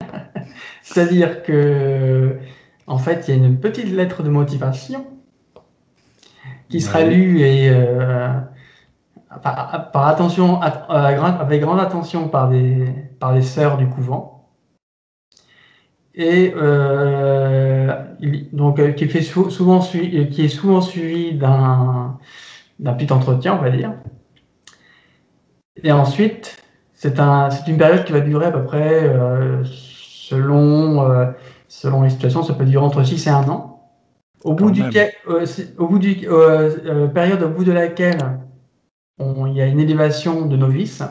C'est-à-dire 0.82 1.42
que, 1.42 2.38
en 2.86 2.98
fait, 2.98 3.26
il 3.28 3.30
y 3.30 3.34
a 3.34 3.46
une 3.46 3.58
petite 3.60 3.88
lettre 3.90 4.22
de 4.22 4.30
motivation 4.30 5.06
qui 6.68 6.80
sera 6.80 7.00
Ouais. 7.00 7.10
lue 7.10 7.40
et 7.40 7.70
euh, 7.70 8.28
par, 9.42 9.90
par 9.92 10.06
attention, 10.08 10.60
at- 10.62 10.86
avec 11.40 11.60
grande 11.60 11.80
attention 11.80 12.28
par 12.28 12.48
des, 12.48 12.86
par 13.20 13.34
des 13.34 13.42
sœurs 13.42 13.76
du 13.78 13.88
couvent. 13.88 14.32
Et 16.14 16.54
euh, 16.56 17.92
donc, 18.52 18.78
euh, 18.78 18.92
qui, 18.92 19.06
fait 19.06 19.20
souvent 19.20 19.80
euh, 19.94 20.24
qui 20.24 20.44
est 20.44 20.48
souvent 20.48 20.80
suivi 20.80 21.34
d'un 21.34 22.18
petit 22.96 23.12
entretien, 23.12 23.54
on 23.58 23.62
va 23.62 23.70
dire. 23.70 23.92
Et 25.82 25.92
ensuite, 25.92 26.62
c'est 26.94 27.20
un, 27.20 27.50
une 27.66 27.76
période 27.76 28.04
qui 28.04 28.12
va 28.12 28.20
durer 28.20 28.46
à 28.46 28.50
peu 28.50 28.64
près, 28.64 29.04
euh, 29.04 29.62
selon, 29.64 31.06
selon 31.68 32.02
les 32.02 32.10
situations, 32.10 32.42
ça 32.42 32.54
peut 32.54 32.64
durer 32.64 32.84
entre 32.84 33.02
6 33.04 33.26
et 33.26 33.30
1 33.30 33.46
an. 33.50 33.75
Au 34.46 34.54
bout, 34.54 34.66
Quand 34.66 34.70
du 34.70 34.82
même. 34.82 35.10
au, 35.26 35.82
au 35.82 35.88
bout 35.88 35.98
du 35.98 36.12
euh, 36.28 36.70
euh, 36.84 37.08
période 37.08 37.42
au 37.42 37.48
bout 37.48 37.64
de 37.64 37.72
laquelle 37.72 38.38
on- 39.18 39.46
il 39.46 39.56
y 39.56 39.60
a 39.60 39.66
une 39.66 39.80
élévation 39.80 40.46
de 40.46 40.56
novices 40.56 41.02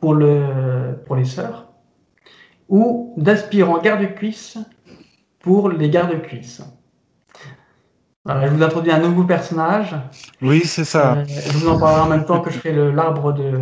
pour, 0.00 0.14
le, 0.14 0.98
pour 1.06 1.14
les 1.14 1.24
sœurs, 1.24 1.68
ou 2.68 3.14
d'aspirants 3.16 3.80
garde-cuisse 3.80 4.58
pour 5.38 5.68
les 5.68 5.88
garde-cuisses. 5.88 6.62
Voilà, 8.24 8.48
je 8.48 8.52
vous 8.54 8.62
introduis 8.64 8.90
un 8.90 8.98
nouveau 8.98 9.22
personnage. 9.22 9.94
oui, 10.42 10.62
c'est 10.64 10.84
ça. 10.84 11.14
Euh, 11.18 11.24
je 11.28 11.58
vous 11.58 11.68
en 11.68 11.78
parlerai 11.78 12.00
en 12.00 12.08
même 12.08 12.24
temps 12.24 12.40
que 12.40 12.50
je 12.50 12.58
fais 12.58 12.72
le- 12.72 12.90
l'arbre 12.90 13.32
de, 13.34 13.52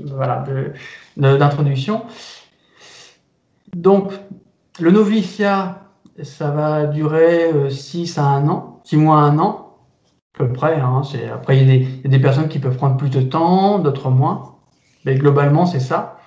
de- 0.00 0.12
voilà, 0.12 0.44
de- 0.46 0.72
de- 1.16 1.36
d'introduction. 1.38 2.04
Donc, 3.74 4.12
le 4.80 4.90
noviciat, 4.90 5.85
ça 6.22 6.50
va 6.50 6.86
durer 6.86 7.70
6 7.70 8.18
à 8.18 8.24
1 8.24 8.48
an, 8.48 8.80
6 8.84 8.96
mois 8.96 9.20
à 9.20 9.24
1 9.24 9.38
an, 9.38 9.76
à 10.34 10.38
peu 10.38 10.52
près. 10.52 10.76
hein, 10.80 11.02
après, 11.34 11.58
il 11.58 11.68
y, 11.68 11.72
a 11.72 11.78
des, 11.78 12.00
a 12.04 12.08
des 12.08 12.18
personnes 12.20 12.48
qui 12.48 12.58
peuvent 12.58 12.76
prendre 12.76 12.96
plus 12.96 13.10
de 13.10 13.20
temps, 13.22 13.78
d'autres 13.78 14.10
moins. 14.10 14.56
Mais 15.04 15.14
globalement, 15.16 15.66
c'est 15.66 15.80
ça. 15.80 16.18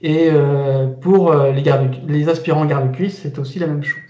Et 0.00 0.28
euh, 0.30 0.86
pour 0.88 1.32
euh, 1.32 1.52
les, 1.52 1.64
les 2.06 2.28
aspirants 2.28 2.66
garde-cuisse, 2.66 3.20
c'est 3.22 3.38
aussi 3.38 3.58
la 3.58 3.66
même 3.66 3.82
chose. 3.82 4.02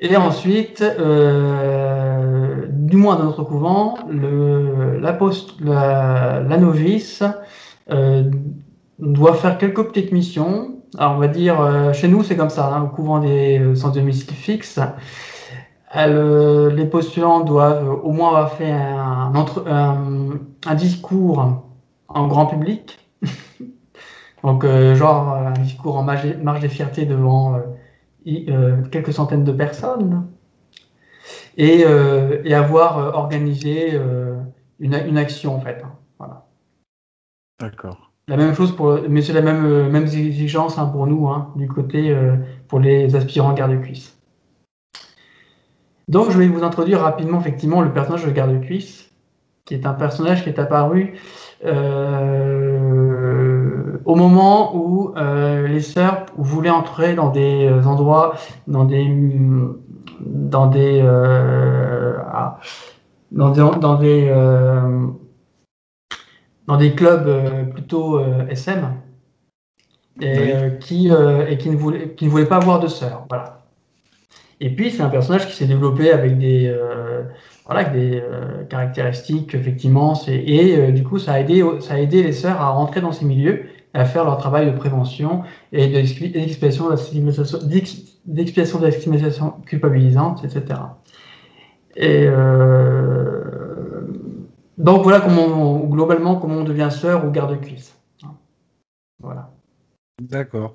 Et 0.00 0.16
ensuite, 0.16 0.82
euh, 0.82 2.66
du 2.68 2.96
moins 2.96 3.16
dans 3.16 3.24
notre 3.24 3.44
couvent, 3.44 3.94
le, 4.10 4.98
la, 4.98 6.40
la, 6.40 6.56
novice 6.58 7.22
euh, 7.90 8.28
doit 8.98 9.34
faire 9.34 9.58
quelques 9.58 9.86
petites 9.86 10.10
missions. 10.10 10.81
Alors 10.98 11.12
on 11.12 11.18
va 11.18 11.28
dire, 11.28 11.60
euh, 11.60 11.92
chez 11.92 12.08
nous 12.08 12.22
c'est 12.22 12.36
comme 12.36 12.50
ça, 12.50 12.66
hein, 12.74 12.82
au 12.82 12.88
couvent 12.88 13.18
des 13.18 13.58
euh, 13.58 13.74
sans 13.74 13.90
domicile 13.90 14.34
fixe, 14.34 14.78
euh, 15.96 16.70
les 16.70 16.86
postulants 16.86 17.40
doivent 17.40 17.88
au 18.02 18.12
moins 18.12 18.28
avoir 18.28 18.52
fait 18.52 18.70
un, 18.70 19.32
discours 20.74 21.64
en 22.08 22.26
grand 22.28 22.46
public. 22.46 22.98
Donc 24.44 24.64
euh, 24.64 24.94
genre 24.94 25.34
un 25.34 25.52
discours 25.52 25.96
en 25.96 26.02
marge, 26.02 26.26
marge 26.42 26.60
des 26.60 26.68
fiertés 26.68 27.06
devant... 27.06 27.54
Euh, 27.56 27.60
euh, 28.26 28.82
quelques 28.90 29.12
centaines 29.12 29.42
de 29.42 29.52
personnes 29.52 30.28
et, 31.56 31.84
euh, 31.84 32.42
avoir 32.54 32.98
euh, 32.98 33.10
organisé 33.12 33.94
euh, 33.94 34.40
une, 34.78 34.94
une, 34.94 35.18
action 35.18 35.56
en 35.56 35.60
fait. 35.60 35.82
Hein. 35.84 35.92
Voilà. 36.18 36.46
D'accord. 37.58 38.11
La 38.32 38.38
même 38.38 38.54
chose 38.54 38.74
pour, 38.74 38.98
mais 39.10 39.20
c'est 39.20 39.34
la 39.34 39.42
même, 39.42 39.66
euh, 39.66 39.90
même 39.90 40.04
exigence 40.04 40.78
hein, 40.78 40.86
pour 40.86 41.06
nous 41.06 41.28
hein, 41.28 41.50
du 41.54 41.68
côté 41.68 42.08
euh, 42.08 42.36
pour 42.66 42.80
les 42.80 43.14
aspirants 43.14 43.52
garde-cuisse. 43.52 44.18
Donc 46.08 46.30
je 46.30 46.38
vais 46.38 46.48
vous 46.48 46.62
introduire 46.62 47.00
rapidement 47.00 47.38
effectivement 47.40 47.82
le 47.82 47.92
personnage 47.92 48.24
de 48.24 48.30
garde-cuisse, 48.30 49.10
qui 49.66 49.74
est 49.74 49.84
un 49.84 49.92
personnage 49.92 50.44
qui 50.44 50.48
est 50.48 50.58
apparu 50.58 51.12
euh, 51.66 52.78
au 54.06 54.14
moment 54.14 54.74
où 54.78 55.12
les 55.14 55.80
sœurs 55.80 56.24
voulaient 56.38 56.70
entrer 56.70 57.14
dans 57.14 57.28
des 57.28 57.68
endroits, 57.84 58.36
dans 58.66 58.86
des, 58.86 59.14
dans 60.20 60.68
des, 60.68 61.02
ah, 61.06 62.58
dans 63.30 63.50
des, 63.50 63.60
dans 63.78 63.96
des, 63.96 64.32
dans 66.66 66.76
des 66.76 66.94
clubs 66.94 67.26
euh, 67.26 67.64
plutôt 67.64 68.20
SM 68.48 68.94
et, 70.20 70.32
oui. 70.32 70.78
qui, 70.80 71.10
euh, 71.10 71.46
et 71.48 71.58
qui, 71.58 71.70
ne 71.70 71.76
voulaient, 71.76 72.14
qui 72.14 72.26
ne 72.26 72.30
voulaient 72.30 72.46
pas 72.46 72.56
avoir 72.56 72.80
de 72.80 72.88
sœurs. 72.88 73.26
Voilà. 73.28 73.62
Et 74.60 74.70
puis 74.70 74.90
c'est 74.90 75.02
un 75.02 75.08
personnage 75.08 75.46
qui 75.46 75.54
s'est 75.54 75.66
développé 75.66 76.12
avec 76.12 76.38
des 76.38 76.68
euh, 76.68 77.22
voilà, 77.66 77.80
avec 77.80 77.92
des 77.92 78.20
euh, 78.20 78.64
caractéristiques, 78.64 79.54
effectivement. 79.54 80.14
Et 80.26 80.76
euh, 80.76 80.90
du 80.90 81.04
coup, 81.04 81.18
ça 81.18 81.34
a, 81.34 81.40
aidé, 81.40 81.64
ça 81.80 81.94
a 81.94 81.98
aidé 81.98 82.22
les 82.22 82.32
sœurs 82.32 82.60
à 82.60 82.70
rentrer 82.70 83.00
dans 83.00 83.12
ces 83.12 83.24
milieux, 83.24 83.64
à 83.94 84.04
faire 84.04 84.24
leur 84.24 84.38
travail 84.38 84.66
de 84.66 84.76
prévention 84.76 85.42
et 85.72 85.88
d'expiation 85.88 86.90
d'expiation 88.24 88.78
de 88.78 88.84
la 88.84 88.92
stigmatisation 88.92 89.54
culpabilisante, 89.66 90.44
etc. 90.44 90.80
Et 91.96 92.24
euh, 92.26 93.42
donc 94.78 95.02
voilà 95.02 95.20
comment 95.20 95.78
globalement 95.86 96.36
comment 96.36 96.56
on 96.56 96.64
devient 96.64 96.88
sœur 96.90 97.24
ou 97.24 97.30
garde-cuisse. 97.30 97.96
Voilà. 99.20 99.52
D'accord. 100.20 100.74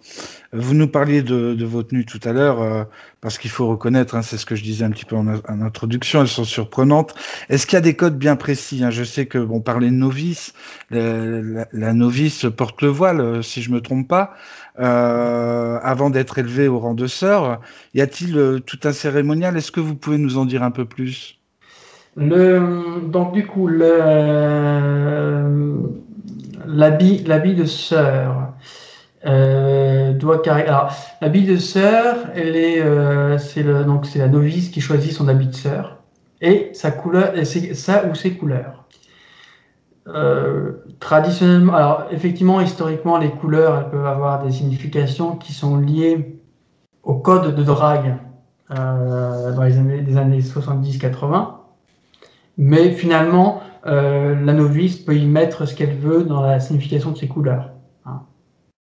Vous 0.52 0.74
nous 0.74 0.88
parliez 0.88 1.22
de, 1.22 1.64
vos 1.64 1.84
tenues 1.84 2.06
tout 2.06 2.20
à 2.24 2.34
l'heure, 2.34 2.62
euh, 2.62 2.84
parce 3.22 3.38
qu'il 3.38 3.52
faut 3.52 3.68
reconnaître, 3.68 4.16
hein, 4.16 4.22
c'est 4.22 4.38
ce 4.38 4.46
que 4.46 4.56
je 4.56 4.64
disais 4.64 4.84
un 4.84 4.90
petit 4.90 5.06
peu 5.06 5.16
en, 5.16 5.28
introduction, 5.28 6.22
elles 6.22 6.28
sont 6.28 6.44
surprenantes. 6.44 7.16
Est-ce 7.48 7.66
qu'il 7.66 7.76
y 7.76 7.78
a 7.78 7.82
des 7.82 7.96
codes 7.96 8.18
bien 8.18 8.36
précis 8.36 8.84
hein? 8.84 8.90
Je 8.90 9.04
sais 9.04 9.26
que 9.26 9.38
bon, 9.38 9.62
parler 9.62 9.88
de 9.88 9.96
novice, 9.96 10.54
la, 10.90 11.94
novice 11.94 12.46
porte 12.58 12.82
le 12.82 12.90
voile, 12.90 13.22
euh, 13.22 13.42
si 13.42 13.62
je 13.62 13.72
me 13.72 13.80
trompe 13.80 14.08
pas, 14.08 14.34
euh, 14.80 15.80
avant 15.82 16.10
d'être 16.10 16.40
élevée 16.40 16.68
au 16.68 16.80
rang 16.80 16.94
de 16.94 17.08
sœur. 17.08 17.62
Y 17.94 18.02
a-t-il 18.02 18.62
tout 18.66 18.80
un 18.84 18.92
cérémonial? 18.92 19.56
Est-ce 19.56 19.72
que 19.72 19.80
vous 19.80 19.96
pouvez 19.96 20.18
nous 20.18 20.38
en 20.38 20.46
dire 20.46 20.64
un 20.64 20.72
peu 20.72 20.86
plus? 20.86 21.37
Le, 22.18 23.02
Donc 23.08 23.34
du 23.34 23.46
coup, 23.46 23.68
l'habit 23.68 24.44
de 27.56 27.66
sœur. 27.66 28.48
Euh, 29.26 30.14
doit 30.14 30.40
carrer. 30.40 30.64
Alors, 30.64 30.94
l'habit 31.22 31.44
de 31.44 31.58
sœur, 31.58 32.16
elle 32.36 32.56
est, 32.56 32.82
euh, 32.82 33.38
c'est 33.38 33.64
le, 33.64 33.84
donc 33.84 34.06
c'est 34.06 34.20
la 34.20 34.28
novice 34.28 34.70
qui 34.70 34.80
choisit 34.80 35.12
son 35.12 35.28
habit 35.28 35.48
de 35.48 35.56
sœur 35.56 35.98
et 36.40 36.70
sa 36.74 36.92
couleur, 36.92 37.36
et 37.36 37.44
ça 37.44 38.06
ou 38.06 38.16
ses 38.16 38.38
couleurs. 38.38 38.86
Euh, 40.08 40.84
traditionnellement, 41.00 41.74
alors 41.74 42.06
effectivement, 42.12 42.62
historiquement, 42.62 43.18
les 43.18 43.32
couleurs, 43.32 43.78
elles 43.80 43.90
peuvent 43.90 44.06
avoir 44.06 44.46
des 44.46 44.52
significations 44.52 45.36
qui 45.36 45.52
sont 45.52 45.78
liées 45.78 46.40
au 47.04 47.16
code 47.16 47.56
de 47.56 47.64
drague 47.64 48.18
dans 48.70 49.64
les 49.64 49.78
années, 49.78 50.02
des 50.02 50.18
années 50.18 50.42
70-80, 50.42 51.57
mais 52.58 52.92
finalement, 52.92 53.62
la 53.86 54.54
novice 54.54 54.98
peut 54.98 55.16
y 55.16 55.26
mettre 55.26 55.66
ce 55.66 55.74
qu'elle 55.74 55.96
veut 55.96 56.24
dans 56.24 56.42
la 56.42 56.60
signification 56.60 57.12
de 57.12 57.18
ses 57.18 57.28
couleurs. 57.28 57.72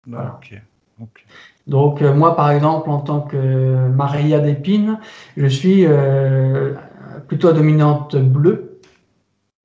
Voilà. 0.07 0.39
Okay. 0.39 0.61
Ok. 1.01 1.25
Donc 1.67 2.03
euh, 2.03 2.13
moi, 2.15 2.37
par 2.37 2.51
exemple, 2.51 2.91
en 2.91 3.01
tant 3.01 3.23
que 3.23 3.89
Maria 3.89 4.39
d'épine, 4.39 4.99
je 5.37 5.47
suis 5.47 5.87
euh, 5.87 6.75
plutôt 7.27 7.49
à 7.49 7.53
dominante 7.53 8.17
bleue 8.17 8.81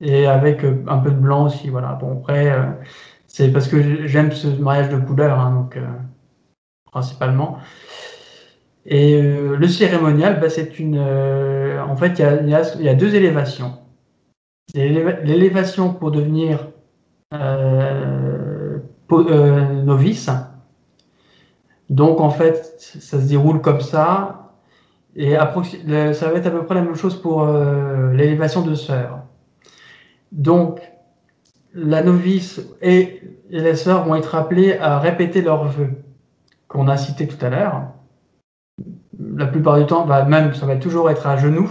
et 0.00 0.26
avec 0.26 0.64
euh, 0.64 0.82
un 0.88 0.98
peu 0.98 1.10
de 1.10 1.16
blanc 1.16 1.44
aussi. 1.46 1.68
Voilà. 1.68 1.92
Bon 1.92 2.20
après, 2.20 2.50
euh, 2.50 2.64
c'est 3.26 3.52
parce 3.52 3.68
que 3.68 4.06
j'aime 4.06 4.32
ce 4.32 4.48
mariage 4.48 4.88
de 4.88 4.96
couleurs, 4.96 5.38
hein, 5.38 5.52
donc 5.54 5.76
euh, 5.76 5.86
principalement. 6.90 7.58
Et 8.86 9.20
euh, 9.22 9.56
le 9.56 9.68
cérémonial, 9.68 10.40
bah, 10.40 10.48
c'est 10.48 10.78
une. 10.78 10.96
euh, 10.98 11.84
en 11.84 11.96
fait, 11.96 12.18
y 12.18 12.22
y 12.22 12.56
il 12.78 12.84
y 12.84 12.88
a 12.88 12.94
deux 12.94 13.14
élévations. 13.14 13.74
L'éléva- 14.74 15.20
L'élévation 15.22 15.92
pour 15.92 16.10
devenir 16.10 16.68
euh, 17.34 18.78
euh, 19.12 19.82
novice. 19.82 20.30
Donc, 21.88 22.20
en 22.20 22.30
fait, 22.30 22.74
ça 22.78 23.20
se 23.20 23.26
déroule 23.26 23.60
comme 23.60 23.80
ça. 23.80 24.36
Et 25.16 25.34
ça 25.34 26.30
va 26.30 26.38
être 26.38 26.46
à 26.46 26.50
peu 26.50 26.64
près 26.64 26.76
la 26.76 26.82
même 26.82 26.94
chose 26.94 27.20
pour 27.20 27.42
euh, 27.42 28.12
l'élévation 28.12 28.62
de 28.62 28.74
sœur. 28.74 29.24
Donc, 30.30 30.80
la 31.74 32.02
novice 32.02 32.60
et, 32.80 33.20
et 33.50 33.60
les 33.60 33.74
sœurs 33.74 34.04
vont 34.04 34.14
être 34.14 34.34
appelées 34.36 34.78
à 34.78 35.00
répéter 35.00 35.42
leurs 35.42 35.64
vœux 35.64 35.90
qu'on 36.68 36.86
a 36.86 36.96
cités 36.96 37.26
tout 37.26 37.44
à 37.44 37.50
l'heure. 37.50 37.88
La 39.18 39.46
plupart 39.46 39.78
du 39.78 39.86
temps, 39.86 40.06
bah, 40.06 40.24
même 40.24 40.54
ça 40.54 40.66
va 40.66 40.76
toujours 40.76 41.10
être 41.10 41.26
à 41.26 41.36
genoux 41.36 41.70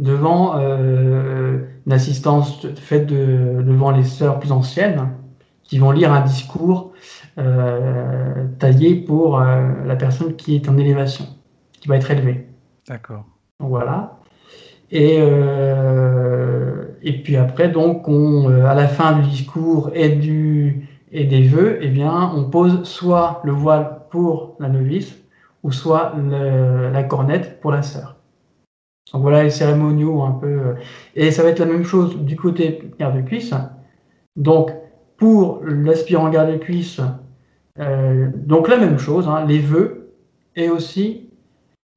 devant 0.00 0.58
euh, 0.58 1.60
une 1.86 1.92
assistance 1.92 2.66
faite 2.76 3.06
de, 3.06 3.62
devant 3.62 3.92
les 3.92 4.02
sœurs 4.04 4.40
plus 4.40 4.50
anciennes 4.50 5.10
qui 5.62 5.78
vont 5.78 5.92
lire 5.92 6.12
un 6.12 6.22
discours 6.22 6.92
euh, 7.38 8.46
taillé 8.58 8.96
pour 8.96 9.40
euh, 9.40 9.68
la 9.86 9.94
personne 9.94 10.34
qui 10.34 10.56
est 10.56 10.68
en 10.68 10.76
élévation, 10.76 11.26
qui 11.80 11.86
va 11.88 11.96
être 11.96 12.10
élevée. 12.10 12.48
D'accord. 12.88 13.24
Voilà. 13.60 14.16
Et, 14.90 15.20
et 17.02 17.22
puis 17.22 17.36
après, 17.36 17.68
donc, 17.68 18.08
on, 18.08 18.48
à 18.66 18.74
la 18.74 18.88
fin 18.88 19.12
du 19.18 19.28
discours 19.28 19.90
et, 19.94 20.08
du, 20.10 20.88
et 21.12 21.24
des 21.24 21.42
vœux, 21.46 21.78
eh 21.80 21.88
bien, 21.88 22.32
on 22.34 22.50
pose 22.50 22.82
soit 22.84 23.40
le 23.44 23.52
voile 23.52 24.00
pour 24.10 24.56
la 24.58 24.68
novice, 24.68 25.16
ou 25.62 25.70
soit 25.72 26.14
le- 26.16 26.90
la 26.90 27.02
cornette 27.04 27.60
pour 27.60 27.70
la 27.70 27.82
sœur. 27.82 28.16
Donc 29.12 29.22
voilà 29.22 29.42
les 29.42 29.50
cérémoniaux 29.50 30.22
un 30.22 30.32
peu. 30.32 30.46
euh, 30.46 30.74
Et 31.16 31.30
ça 31.32 31.42
va 31.42 31.50
être 31.50 31.58
la 31.60 31.66
même 31.66 31.84
chose 31.84 32.16
du 32.18 32.36
côté 32.36 32.90
garde-cuisse. 32.98 33.54
Donc, 34.36 34.70
pour 35.16 35.62
l'aspirant 35.64 36.30
garde-cuisse, 36.30 37.00
euh, 37.78 38.30
donc 38.34 38.68
la 38.68 38.76
même 38.78 38.98
chose, 38.98 39.28
hein, 39.28 39.44
les 39.46 39.58
vœux, 39.58 40.12
et 40.56 40.68
aussi 40.70 41.28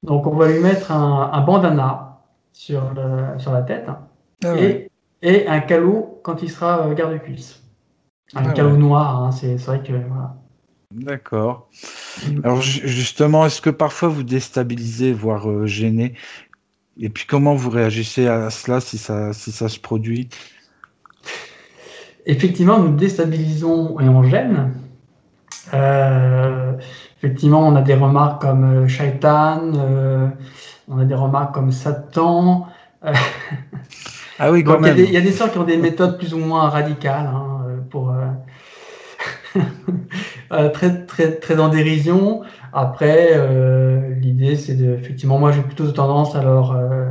donc 0.03 0.27
on 0.27 0.35
va 0.35 0.51
lui 0.51 0.59
mettre 0.59 0.91
un, 0.91 1.31
un 1.33 1.41
bandana 1.41 2.21
sur, 2.53 2.93
le- 2.93 3.39
sur 3.39 3.53
la 3.53 3.61
tête 3.63 3.87
Ah 4.43 4.53
ouais. 4.53 4.89
et, 5.21 5.31
et 5.43 5.47
un 5.47 5.59
calot 5.61 6.19
quand 6.23 6.43
il 6.43 6.49
sera 6.51 6.87
euh, 6.87 6.93
garde-cuisse. 6.93 7.63
Un 8.35 8.43
Ah 8.45 8.51
calot 8.53 8.71
ouais. 8.71 8.77
noir, 8.77 9.23
hein, 9.23 9.31
c'est 9.31 9.55
vrai 9.57 9.81
que 9.83 9.93
voilà. 9.93 10.35
D'accord. 10.91 11.69
Alors 12.43 12.61
ju- 12.61 12.87
justement, 12.87 13.45
est-ce 13.45 13.61
que 13.61 13.71
parfois 13.71 14.09
vous 14.09 14.23
déstabilisez, 14.23 15.11
voire 15.13 15.49
euh, 15.49 15.65
gênez 15.65 16.13
Et 16.99 17.09
puis 17.09 17.25
comment 17.25 17.55
vous 17.55 17.69
réagissez 17.69 18.27
à 18.27 18.49
cela 18.49 18.79
si 18.79 18.97
ça, 18.97 19.33
si 19.33 19.51
ça 19.51 19.67
se 19.67 19.79
produit? 19.79 20.29
Effectivement, 22.25 22.79
nous 22.79 22.95
déstabilisons 22.95 23.99
et 23.99 24.07
on 24.07 24.23
gêne. 24.23 24.73
Euh, 25.73 26.73
effectivement, 27.17 27.67
on 27.67 27.75
a 27.75 27.81
des 27.81 27.95
remarques 27.95 28.41
comme 28.41 28.63
euh, 28.63 28.87
Shaitan, 28.87 29.73
euh, 29.75 30.27
on 30.87 30.99
a 30.99 31.05
des 31.05 31.15
remarques 31.15 31.53
comme 31.53 31.71
Satan. 31.71 32.67
Ah 34.39 34.51
oui, 34.51 34.63
quand 34.63 34.79
il 34.79 34.87
y, 34.87 34.89
a 34.89 34.93
même. 34.93 34.95
des, 34.95 35.03
il 35.03 35.11
y 35.11 35.17
a 35.17 35.21
des 35.21 35.31
sœurs 35.31 35.51
qui 35.51 35.57
ont 35.57 35.63
des 35.63 35.77
méthodes 35.77 36.17
plus 36.17 36.33
ou 36.33 36.37
moins 36.37 36.69
radicales 36.69 37.27
hein, 37.27 37.65
pour 37.89 38.13
très 40.73 41.05
très 41.05 41.35
très 41.35 41.59
en 41.59 41.69
dérision. 41.69 42.41
Après, 42.73 43.31
euh, 43.33 44.15
l'idée 44.15 44.55
c'est 44.55 44.75
de 44.75 44.93
effectivement 44.93 45.37
moi 45.39 45.51
j'ai 45.51 45.61
plutôt 45.61 45.89
tendance 45.91 46.35
à 46.35 46.43
leur 46.43 46.71
euh, 46.71 47.09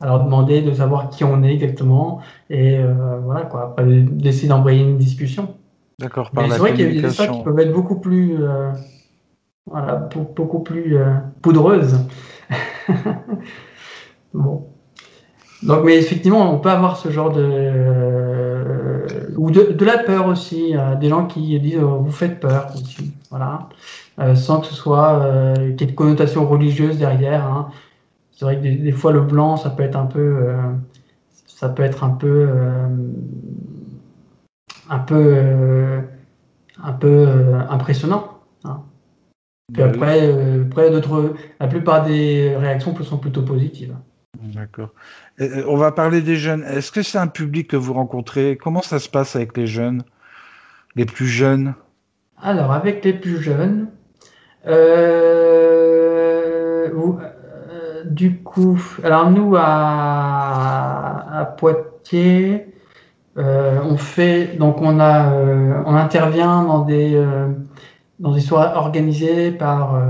à 0.00 0.06
leur 0.06 0.24
demander 0.24 0.62
de 0.62 0.72
savoir 0.72 1.10
qui 1.10 1.24
on 1.24 1.42
est 1.42 1.52
exactement 1.54 2.20
et 2.50 2.78
euh, 2.78 3.18
voilà 3.22 3.42
quoi. 3.42 3.62
Après 3.62 3.84
d'essayer 3.84 4.48
d'embrayer 4.48 4.82
une 4.82 4.98
discussion. 4.98 5.56
D'accord, 5.98 6.30
par 6.30 6.50
c'est 6.50 6.58
vrai 6.58 6.74
qu'il 6.74 6.94
y 6.94 6.98
a 6.98 7.02
des 7.02 7.10
sœurs 7.10 7.32
qui 7.32 7.42
peuvent 7.42 7.58
être 7.58 7.72
beaucoup 7.72 7.96
plus 8.00 8.36
euh, 8.42 8.72
voilà 9.66 10.08
be- 10.10 10.34
beaucoup 10.34 10.60
plus 10.60 10.96
euh, 10.96 11.14
poudreuses. 11.42 11.98
bon. 14.34 14.66
Donc, 15.62 15.84
mais 15.84 15.96
effectivement, 15.96 16.52
on 16.52 16.58
peut 16.58 16.70
avoir 16.70 16.96
ce 16.96 17.10
genre 17.10 17.30
de 17.32 18.51
ou 19.36 19.50
de, 19.50 19.72
de 19.72 19.84
la 19.84 19.98
peur 19.98 20.26
aussi. 20.26 20.76
euh, 20.76 20.94
des 20.96 21.08
gens 21.08 21.26
qui 21.26 21.58
disent 21.60 21.76
euh, 21.78 21.84
vous 21.84 22.10
faites 22.12 22.40
peur 22.40 22.72
aussi, 22.74 23.12
voilà, 23.30 23.68
Euh, 24.18 24.34
sans 24.34 24.60
que 24.60 24.66
ce 24.66 24.74
soit 24.74 25.54
qu'il 25.76 25.80
y 25.80 25.84
ait 25.84 25.92
de 25.92 25.96
connotation 25.96 26.46
religieuse 26.46 26.98
derrière. 26.98 27.44
hein. 27.46 27.70
C'est 28.32 28.44
vrai 28.44 28.56
que 28.56 28.62
des, 28.62 28.76
des 28.76 28.92
fois 28.92 29.12
le 29.12 29.22
blanc, 29.22 29.56
ça 29.56 29.70
peut 29.70 29.82
être 29.84 29.96
un 29.96 30.06
peu, 30.06 30.54
ça 31.46 31.68
peut 31.68 31.82
être 31.84 32.04
un 32.04 32.10
peu, 32.10 32.48
un 34.90 34.98
peu, 34.98 35.36
un 36.82 36.92
peu 36.92 37.28
impressionnant. 37.70 38.28
Puis 39.72 39.82
Bah 39.82 39.88
après, 39.88 40.60
après 40.62 40.90
d'autres, 40.90 41.34
la 41.60 41.66
plupart 41.66 42.04
des 42.06 42.54
réactions 42.56 42.94
sont 43.02 43.18
plutôt 43.18 43.42
positives. 43.42 43.96
D'accord. 44.40 44.90
On 45.38 45.76
va 45.76 45.92
parler 45.92 46.20
des 46.22 46.36
jeunes. 46.36 46.64
Est-ce 46.64 46.90
que 46.90 47.02
c'est 47.02 47.18
un 47.18 47.26
public 47.26 47.68
que 47.68 47.76
vous 47.76 47.92
rencontrez? 47.92 48.58
Comment 48.60 48.82
ça 48.82 48.98
se 48.98 49.08
passe 49.08 49.36
avec 49.36 49.56
les 49.56 49.66
jeunes? 49.66 50.02
Les 50.96 51.04
plus 51.04 51.26
jeunes? 51.26 51.74
Alors, 52.40 52.72
avec 52.72 53.04
les 53.04 53.12
plus 53.12 53.40
jeunes, 53.40 53.88
euh, 54.66 54.72
euh, 56.88 58.04
du 58.04 58.42
coup, 58.42 58.82
alors 59.04 59.30
nous 59.30 59.54
à, 59.56 61.54
Poitiers, 61.56 62.66
euh, 63.36 63.80
on 63.84 63.96
fait 63.96 64.56
donc 64.58 64.80
on 64.80 65.00
a 65.00 65.32
on 65.86 65.94
intervient 65.94 66.64
dans 66.64 66.84
des 66.84 67.22
dans 68.18 68.32
des 68.32 68.40
soirées 68.40 68.76
organisées 68.76 69.52
par 69.52 70.00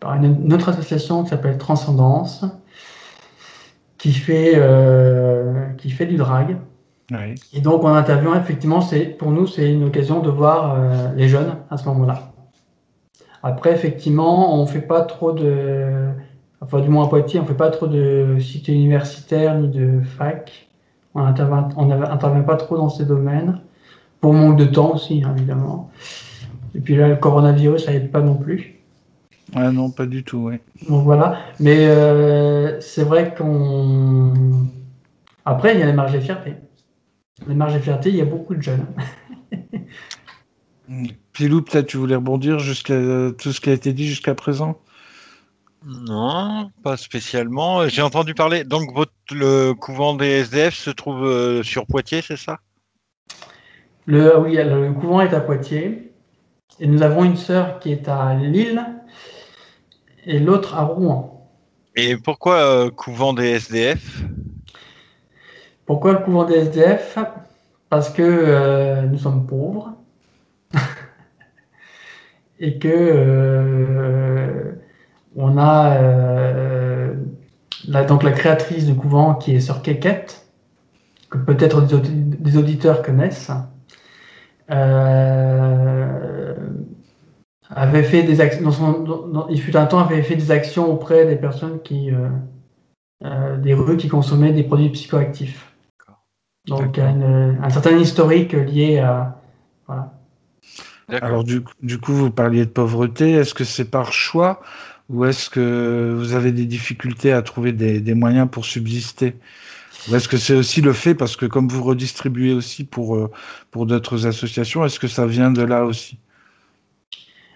par 0.00 0.14
une, 0.14 0.44
une 0.44 0.52
autre 0.52 0.68
association 0.70 1.22
qui 1.22 1.30
s'appelle 1.30 1.58
Transcendance, 1.58 2.44
qui 3.98 4.12
fait 4.12 4.54
euh, 4.56 5.68
qui 5.78 5.90
fait 5.90 6.06
du 6.06 6.16
drag. 6.16 6.56
Oui. 7.12 7.34
Et 7.52 7.60
donc, 7.60 7.84
on 7.84 7.88
intervient, 7.88 8.34
effectivement, 8.40 8.80
c'est, 8.80 9.04
pour 9.04 9.30
nous, 9.30 9.46
c'est 9.46 9.72
une 9.72 9.84
occasion 9.84 10.20
de 10.20 10.30
voir 10.30 10.74
euh, 10.74 11.12
les 11.16 11.28
jeunes 11.28 11.56
à 11.70 11.76
ce 11.76 11.84
moment-là. 11.88 12.32
Après, 13.42 13.72
effectivement, 13.72 14.54
on 14.60 14.66
fait 14.66 14.80
pas 14.82 15.02
trop 15.02 15.32
de, 15.32 16.10
enfin, 16.60 16.80
du 16.80 16.88
moins 16.88 17.06
à 17.06 17.08
Poitiers, 17.08 17.40
on 17.40 17.46
fait 17.46 17.54
pas 17.54 17.70
trop 17.70 17.86
de 17.86 18.36
sites 18.38 18.68
universitaires 18.68 19.58
ni 19.58 19.68
de 19.68 20.00
fac. 20.02 20.68
On 21.14 21.24
intervient, 21.24 21.68
on 21.76 21.86
n'intervient 21.86 22.42
pas 22.42 22.56
trop 22.56 22.76
dans 22.76 22.88
ces 22.88 23.04
domaines. 23.04 23.60
Pour 24.20 24.34
manque 24.34 24.56
de 24.56 24.66
temps 24.66 24.92
aussi, 24.94 25.22
hein, 25.24 25.34
évidemment. 25.36 25.90
Et 26.74 26.80
puis 26.80 26.94
là, 26.94 27.08
le 27.08 27.16
coronavirus, 27.16 27.86
ça 27.86 27.92
aide 27.92 28.10
pas 28.10 28.20
non 28.20 28.34
plus. 28.34 28.79
Ah 29.54 29.72
non, 29.72 29.90
pas 29.90 30.06
du 30.06 30.22
tout, 30.22 30.48
oui. 30.48 30.56
Donc 30.88 31.04
voilà. 31.04 31.40
Mais 31.58 31.86
euh, 31.86 32.80
c'est 32.80 33.04
vrai 33.04 33.34
qu'on. 33.36 34.32
Après, 35.44 35.74
il 35.74 35.80
y 35.80 35.82
a 35.82 35.86
les 35.86 35.92
marges 35.92 36.12
de 36.12 36.20
fierté. 36.20 36.54
Les 37.46 37.54
marges 37.54 37.74
de 37.74 37.80
fierté, 37.80 38.10
il 38.10 38.16
y 38.16 38.20
a 38.20 38.26
beaucoup 38.26 38.54
de 38.54 38.62
jeunes. 38.62 38.86
Pilou, 41.32 41.62
peut-être 41.62 41.86
tu 41.86 41.96
voulais 41.96 42.16
rebondir 42.16 42.58
jusqu'à 42.58 42.94
euh, 42.94 43.30
tout 43.32 43.52
ce 43.52 43.60
qui 43.60 43.70
a 43.70 43.72
été 43.72 43.92
dit 43.92 44.06
jusqu'à 44.06 44.34
présent? 44.34 44.78
Non, 45.84 46.70
pas 46.82 46.96
spécialement. 46.96 47.88
J'ai 47.88 48.02
entendu 48.02 48.34
parler. 48.34 48.64
Donc, 48.64 48.92
votre, 48.94 49.12
le 49.30 49.72
couvent 49.72 50.14
des 50.14 50.26
SDF 50.26 50.74
se 50.74 50.90
trouve 50.90 51.24
euh, 51.24 51.62
sur 51.62 51.86
Poitiers, 51.86 52.22
c'est 52.22 52.36
ça? 52.36 52.58
Le, 54.06 54.38
oui, 54.38 54.56
le 54.56 54.92
couvent 54.92 55.22
est 55.22 55.32
à 55.32 55.40
Poitiers. 55.40 56.12
Et 56.80 56.86
nous 56.86 57.02
avons 57.02 57.24
une 57.24 57.36
sœur 57.36 57.78
qui 57.78 57.92
est 57.92 58.08
à 58.08 58.34
Lille 58.34 58.84
et 60.26 60.38
l'autre 60.38 60.76
à 60.76 60.82
Rouen. 60.82 61.48
Et 61.96 62.16
pourquoi 62.16 62.56
euh, 62.56 62.90
couvent 62.90 63.32
des 63.32 63.48
SDF 63.48 64.22
Pourquoi 65.86 66.12
le 66.12 66.18
couvent 66.18 66.44
des 66.44 66.54
SDF 66.54 67.18
Parce 67.88 68.10
que 68.10 68.22
euh, 68.22 69.02
nous 69.02 69.18
sommes 69.18 69.46
pauvres. 69.46 69.94
Et 72.62 72.78
que 72.78 72.88
euh, 72.92 74.72
on 75.34 75.56
a 75.56 75.98
la, 77.88 78.04
donc 78.04 78.22
la 78.22 78.32
créatrice 78.32 78.84
du 78.84 78.94
couvent 78.94 79.34
qui 79.34 79.54
est 79.54 79.60
sœur 79.60 79.80
Kékette, 79.82 80.46
que 81.30 81.38
peut-être 81.38 81.82
des 81.82 82.56
auditeurs 82.56 83.02
connaissent, 83.02 83.50
euh, 84.70 86.54
avait 87.70 88.02
fait 88.02 88.22
des 88.22 88.40
actions, 88.40 88.62
dans 88.62 88.72
son, 88.72 88.92
dans- 89.02 89.48
il 89.48 89.60
fut 89.60 89.76
un 89.76 89.86
temps, 89.86 89.98
avait 90.00 90.22
fait 90.22 90.36
des 90.36 90.50
actions 90.50 90.92
auprès 90.92 91.26
des 91.26 91.36
personnes 91.36 91.80
qui, 91.82 92.10
euh, 92.10 92.28
euh, 93.24 93.56
des 93.58 93.74
rues 93.74 93.96
qui 93.96 94.08
consommaient 94.08 94.52
des 94.52 94.64
produits 94.64 94.90
psychoactifs. 94.90 95.72
Donc, 96.66 96.96
il 96.96 97.00
y 97.00 97.02
a 97.02 97.10
une- 97.10 97.58
un 97.62 97.70
certain 97.70 97.96
historique 97.96 98.52
lié 98.52 98.98
à, 98.98 99.40
voilà. 99.86 100.12
Alors 101.22 101.42
du, 101.42 101.62
du 101.82 101.98
coup, 101.98 102.12
vous 102.12 102.30
parliez 102.30 102.64
de 102.64 102.70
pauvreté. 102.70 103.32
Est-ce 103.32 103.54
que 103.54 103.64
c'est 103.64 103.90
par 103.90 104.12
choix 104.12 104.60
ou 105.08 105.24
est-ce 105.24 105.50
que 105.50 106.14
vous 106.16 106.34
avez 106.34 106.52
des 106.52 106.66
difficultés 106.66 107.32
à 107.32 107.42
trouver 107.42 107.72
des, 107.72 108.00
des 108.00 108.14
moyens 108.14 108.48
pour 108.48 108.64
subsister? 108.64 109.34
Ou 110.08 110.14
est-ce 110.14 110.28
que 110.28 110.36
c'est 110.36 110.54
aussi 110.54 110.80
le 110.80 110.92
fait, 110.92 111.14
parce 111.16 111.36
que 111.36 111.46
comme 111.46 111.68
vous 111.68 111.82
redistribuez 111.82 112.52
aussi 112.52 112.84
pour, 112.84 113.16
euh, 113.16 113.30
pour 113.72 113.86
d'autres 113.86 114.26
associations, 114.26 114.84
est-ce 114.84 115.00
que 115.00 115.08
ça 115.08 115.26
vient 115.26 115.50
de 115.50 115.62
là 115.62 115.84
aussi? 115.84 116.18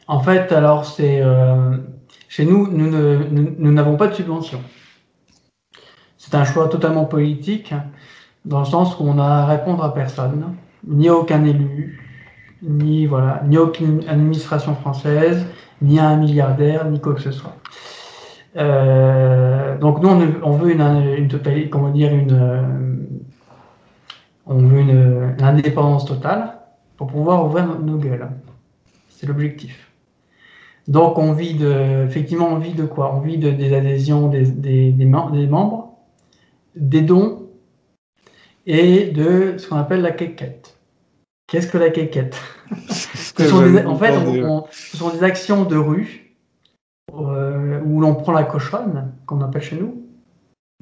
En 0.07 0.21
fait, 0.21 0.53
alors, 0.53 0.85
c'est, 0.85 1.21
euh, 1.23 1.77
chez 2.29 2.45
nous, 2.45 2.69
nous 2.69 3.73
n'avons 3.73 3.97
pas 3.97 4.09
de 4.09 4.15
subvention. 4.15 4.61
C'est 6.19 6.35
un 6.35 6.45
choix 6.45 6.69
totalement 6.69 7.05
politique, 7.05 7.75
dans 8.45 8.61
le 8.61 8.65
sens 8.67 8.99
où 8.99 9.05
on 9.05 9.19
a 9.19 9.27
à 9.27 9.47
répondre 9.47 9.83
à 9.83 9.95
personne, 9.95 10.55
ni 10.87 11.09
à 11.09 11.15
aucun 11.15 11.45
élu, 11.45 12.01
ni 12.63 13.07
voilà, 13.07 13.43
ni 13.47 13.57
aucune 13.59 14.07
administration 14.09 14.75
française, 14.75 15.47
ni 15.81 15.99
à 15.99 16.09
un 16.09 16.17
milliardaire, 16.17 16.85
ni 16.87 17.01
quoi 17.01 17.15
que 17.15 17.21
ce 17.21 17.31
soit. 17.31 17.57
Euh, 18.57 19.77
donc 19.79 20.01
nous, 20.03 20.09
on, 20.43 20.53
veut 20.53 20.73
une, 20.73 20.81
une 21.17 21.29
totalité, 21.29 21.69
comment 21.71 21.91
dire, 21.91 22.13
une, 22.15 23.07
on 24.47 24.59
veut 24.59 24.81
une, 24.81 25.37
indépendance 25.41 26.05
totale 26.05 26.59
pour 26.97 27.09
pouvoir 27.09 27.45
ouvrir 27.45 27.67
nos 27.81 27.99
gueules. 27.99 28.29
C'est 29.09 29.27
l'objectif. 29.27 29.94
Donc 30.89 31.19
on 31.19 31.33
vit 31.33 31.55
de, 31.55 32.05
effectivement, 32.07 32.49
on 32.49 32.59
vit 32.59 32.75
de 32.75 32.85
quoi? 32.85 33.15
On 33.15 33.21
vit 33.21 33.39
de, 33.39 33.51
des 33.51 33.73
adhésions 33.75 34.29
des, 34.29 34.43
des, 34.47 34.93
des, 34.93 35.05
mem- 35.07 35.33
des 35.33 35.47
membres, 35.47 35.97
des 36.77 37.01
dons 37.01 37.49
et 38.67 39.07
de 39.07 39.57
ce 39.59 39.69
qu'on 39.69 39.77
appelle 39.77 40.03
la 40.03 40.13
quéquette. 40.13 40.77
Qu'est-ce 41.47 41.69
que 41.69 41.79
la 41.79 41.91
quéquette? 41.91 42.37
Ce 42.91 43.45
sont 43.45 43.63
des- 43.63 43.85
En 43.85 43.97
fait, 43.97 44.13
on- 44.17 44.59
on- 44.59 44.65
ce 44.71 44.97
sont 44.97 45.11
des 45.11 45.23
actions 45.23 45.65
de 45.65 45.77
rue 45.77 46.35
euh, 47.15 47.81
où 47.85 48.01
l'on 48.01 48.15
prend 48.15 48.33
la 48.33 48.45
cochonne, 48.45 49.13
qu'on 49.27 49.41
appelle 49.41 49.63
chez 49.63 49.77
nous, 49.77 50.03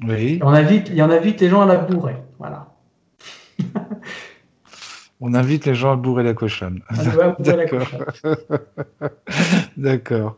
Oui, 0.07 0.35
et 0.35 0.43
on 0.43 0.49
invite, 0.49 0.89
et 0.91 1.01
on 1.01 1.09
invite 1.09 1.39
les 1.41 1.49
gens 1.49 1.61
à 1.61 1.65
la 1.65 1.77
bourrer. 1.77 2.15
Voilà. 2.39 2.72
On 5.21 5.33
invite 5.33 5.65
les 5.65 5.75
gens 5.75 5.91
à 5.93 5.95
bourrer 5.95 6.23
la 6.23 6.33
cochonne. 6.33 6.81
D'accord. 7.39 7.87
D'accord. 9.77 10.35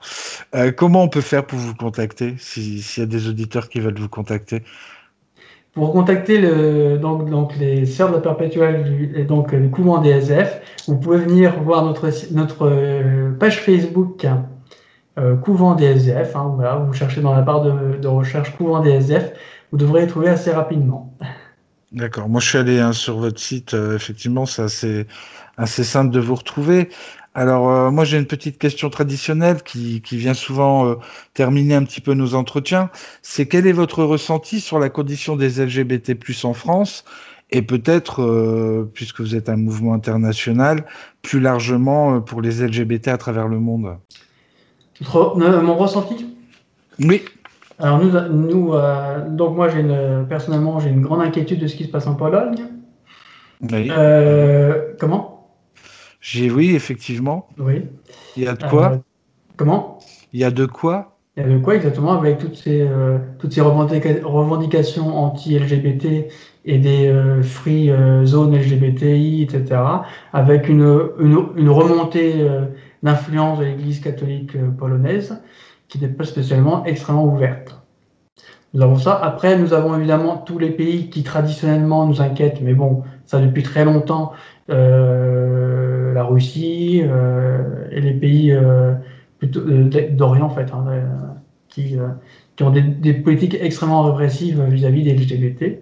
Euh, 0.54 0.72
comment 0.72 1.04
on 1.04 1.10
peut 1.10 1.22
faire 1.22 1.46
pour 1.46 1.58
vous 1.60 1.74
contacter 1.76 2.36
si- 2.38 2.82
s'il 2.82 3.02
y 3.02 3.06
a 3.06 3.10
des 3.10 3.28
auditeurs 3.28 3.70
qui 3.70 3.80
veulent 3.80 3.98
vous 4.00 4.10
contacter? 4.10 4.64
Pour 5.74 5.92
contacter 5.92 6.40
le, 6.40 6.98
donc, 6.98 7.30
donc 7.30 7.58
les 7.58 7.86
sœurs 7.86 8.10
de 8.10 8.16
la 8.16 8.22
perpétuelle 8.22 8.84
du, 8.84 9.12
et 9.20 9.26
donc 9.26 9.52
le 9.52 9.68
couvent 9.68 9.98
des 10.00 10.12
SF, 10.12 10.62
vous 10.88 10.98
pouvez 10.98 11.18
venir 11.18 11.62
voir 11.62 11.84
notre, 11.84 12.08
euh, 12.66 13.32
page 13.38 13.60
Facebook 13.62 14.26
euh, 15.18 15.36
couvent 15.36 15.76
des 15.76 15.86
SF. 15.86 16.36
hein, 16.36 16.54
voilà, 16.56 16.76
vous 16.78 16.94
cherchez 16.94 17.20
dans 17.22 17.34
la 17.34 17.42
barre 17.42 17.62
de, 17.64 17.98
de 17.98 18.08
recherche 18.08 18.56
couvent 18.56 18.80
des 18.80 18.92
SF, 18.92 19.34
vous 19.72 19.78
devrez 19.78 20.02
les 20.02 20.08
trouver 20.08 20.30
assez 20.30 20.52
rapidement. 20.52 21.14
D'accord. 21.96 22.28
Moi, 22.28 22.42
je 22.42 22.50
suis 22.50 22.58
allé 22.58 22.80
hein, 22.80 22.92
sur 22.92 23.18
votre 23.18 23.40
site. 23.40 23.74
euh, 23.74 23.96
effectivement, 23.96 24.46
c'est 24.46 24.62
assez, 24.62 25.08
assez 25.58 25.86
simple 25.86 26.12
de 26.12 26.20
vous 26.20 26.36
retrouver. 26.36 26.90
Alors, 27.34 27.70
euh, 27.70 27.90
moi, 27.90 28.04
j'ai 28.04 28.18
une 28.18 28.26
petite 28.26 28.58
question 28.58 28.90
traditionnelle 28.90 29.64
qui, 29.64 30.02
qui 30.02 30.18
vient 30.18 30.34
souvent 30.34 30.88
euh, 30.88 30.96
terminer 31.34 31.76
un 31.76 31.84
petit 31.86 32.02
peu 32.02 32.14
nos 32.14 32.36
entretiens. 32.36 32.90
C'est 33.22 33.48
quel 33.48 33.66
est 33.66 33.72
votre 33.72 34.04
ressenti 34.04 34.60
sur 34.60 34.78
la 34.78 34.90
condition 34.90 35.38
des 35.38 35.66
LGBT+ 35.66 36.18
en 36.44 36.54
France 36.54 37.06
et 37.52 37.62
peut-être, 37.62 38.22
euh, 38.22 38.90
puisque 38.94 39.22
vous 39.22 39.36
êtes 39.36 39.48
un 39.48 39.56
mouvement 39.56 39.94
international, 39.94 40.86
plus 41.22 41.40
largement 41.40 42.16
euh, 42.16 42.20
pour 42.20 42.42
les 42.42 42.62
LGBT 42.62 43.10
à 43.10 43.18
travers 43.18 43.48
le 43.48 43.60
monde? 43.60 43.98
Mon 45.14 45.76
ressenti? 45.78 46.26
Oui. 47.00 47.22
Alors 47.80 48.00
nous, 48.00 48.12
nous 48.30 48.74
euh, 48.74 49.28
donc 49.30 49.56
moi 49.56 49.68
j'ai 49.70 49.82
une, 49.82 50.26
personnellement 50.30 50.80
j'ai 50.80 50.90
une 50.90 51.02
grande 51.02 51.22
inquiétude 51.22 51.60
de 51.60 51.68
ce 51.68 51.76
qui 51.76 51.84
se 51.84 51.90
passe 51.90 52.08
en 52.08 52.16
Pologne. 52.16 52.56
Oui. 53.62 53.90
Euh, 53.92 54.94
comment? 55.00 55.50
J'ai 56.22 56.50
oui, 56.50 56.74
effectivement. 56.76 57.48
Oui. 57.60 57.84
Il 58.36 58.44
y 58.44 58.48
a 58.48 58.54
de 58.54 58.64
quoi? 58.64 58.92
Euh, 58.94 58.98
comment? 59.58 60.00
Il 60.34 60.40
y 60.40 60.44
a 60.44 60.52
de 60.52 60.66
quoi? 60.66 61.18
Il 61.38 61.44
y 61.44 61.46
a 61.46 61.50
de 61.50 61.58
quoi 61.58 61.76
exactement 61.76 62.14
avec 62.14 62.38
toutes 62.38 62.56
ces, 62.56 62.88
toutes 63.40 63.52
ces 63.52 63.60
revendica- 63.62 64.24
revendications 64.24 65.14
anti-LGBT 65.18 66.30
et 66.64 66.78
des 66.78 67.14
free 67.44 67.92
zones 68.24 68.56
LGBTI, 68.56 69.44
etc. 69.44 69.82
Avec 70.32 70.70
une, 70.70 71.10
une, 71.20 71.38
une 71.58 71.70
remontée 71.70 72.36
d'influence 73.04 73.60
de 73.60 73.66
l'Église 73.66 74.00
catholique 74.00 74.54
polonaise 74.78 75.38
qui 75.88 76.00
n'est 76.00 76.08
pas 76.08 76.24
spécialement 76.24 76.86
extrêmement 76.86 77.26
ouverte. 77.26 77.76
Nous 78.74 78.82
avons 78.82 78.98
ça. 78.98 79.16
Après, 79.16 79.58
nous 79.58 79.74
avons 79.74 79.96
évidemment 79.98 80.38
tous 80.38 80.60
les 80.60 80.70
pays 80.70 81.10
qui 81.10 81.24
traditionnellement 81.24 82.06
nous 82.06 82.22
inquiètent, 82.22 82.60
mais 82.62 82.74
bon, 82.74 83.04
ça 83.26 83.40
depuis 83.40 83.64
très 83.64 83.86
longtemps, 83.86 84.34
euh, 84.70 86.14
la 86.14 86.24
Russie 86.24 87.02
euh, 87.04 87.88
et 87.92 88.02
les 88.02 88.14
pays 88.14 88.52
euh, 88.52 88.94
plutôt 89.38 89.62
d'Orient 89.62 90.48
en 90.48 90.50
fait, 90.50 90.72
hein, 90.74 90.86
qui, 91.70 91.98
ont 92.62 92.72
des, 92.72 93.14
politiques 93.14 93.58
extrêmement 93.62 94.04
répressives 94.04 94.62
vis-à-vis 94.64 95.04
des 95.04 95.14
LGBT. 95.14 95.80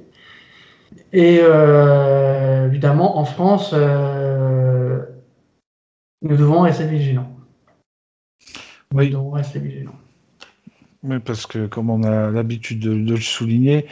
Et 1.14 1.40
évidemment, 2.66 3.18
en 3.18 3.26
France, 3.26 3.74
nous 6.22 6.38
devons 6.38 6.62
rester 6.62 6.86
vigilants. 6.86 7.30
Oui. 8.94 9.06
Nous 9.08 9.12
devons 9.12 9.32
rester 9.32 9.60
vigilants. 9.60 9.92
Oui, 11.04 11.18
parce 11.20 11.46
que 11.46 11.66
comme 11.68 11.90
on 11.90 12.04
a 12.04 12.32
l'habitude 12.32 12.80
de, 12.80 12.94
de 12.94 13.16
le 13.16 13.20
souligner, 13.22 13.88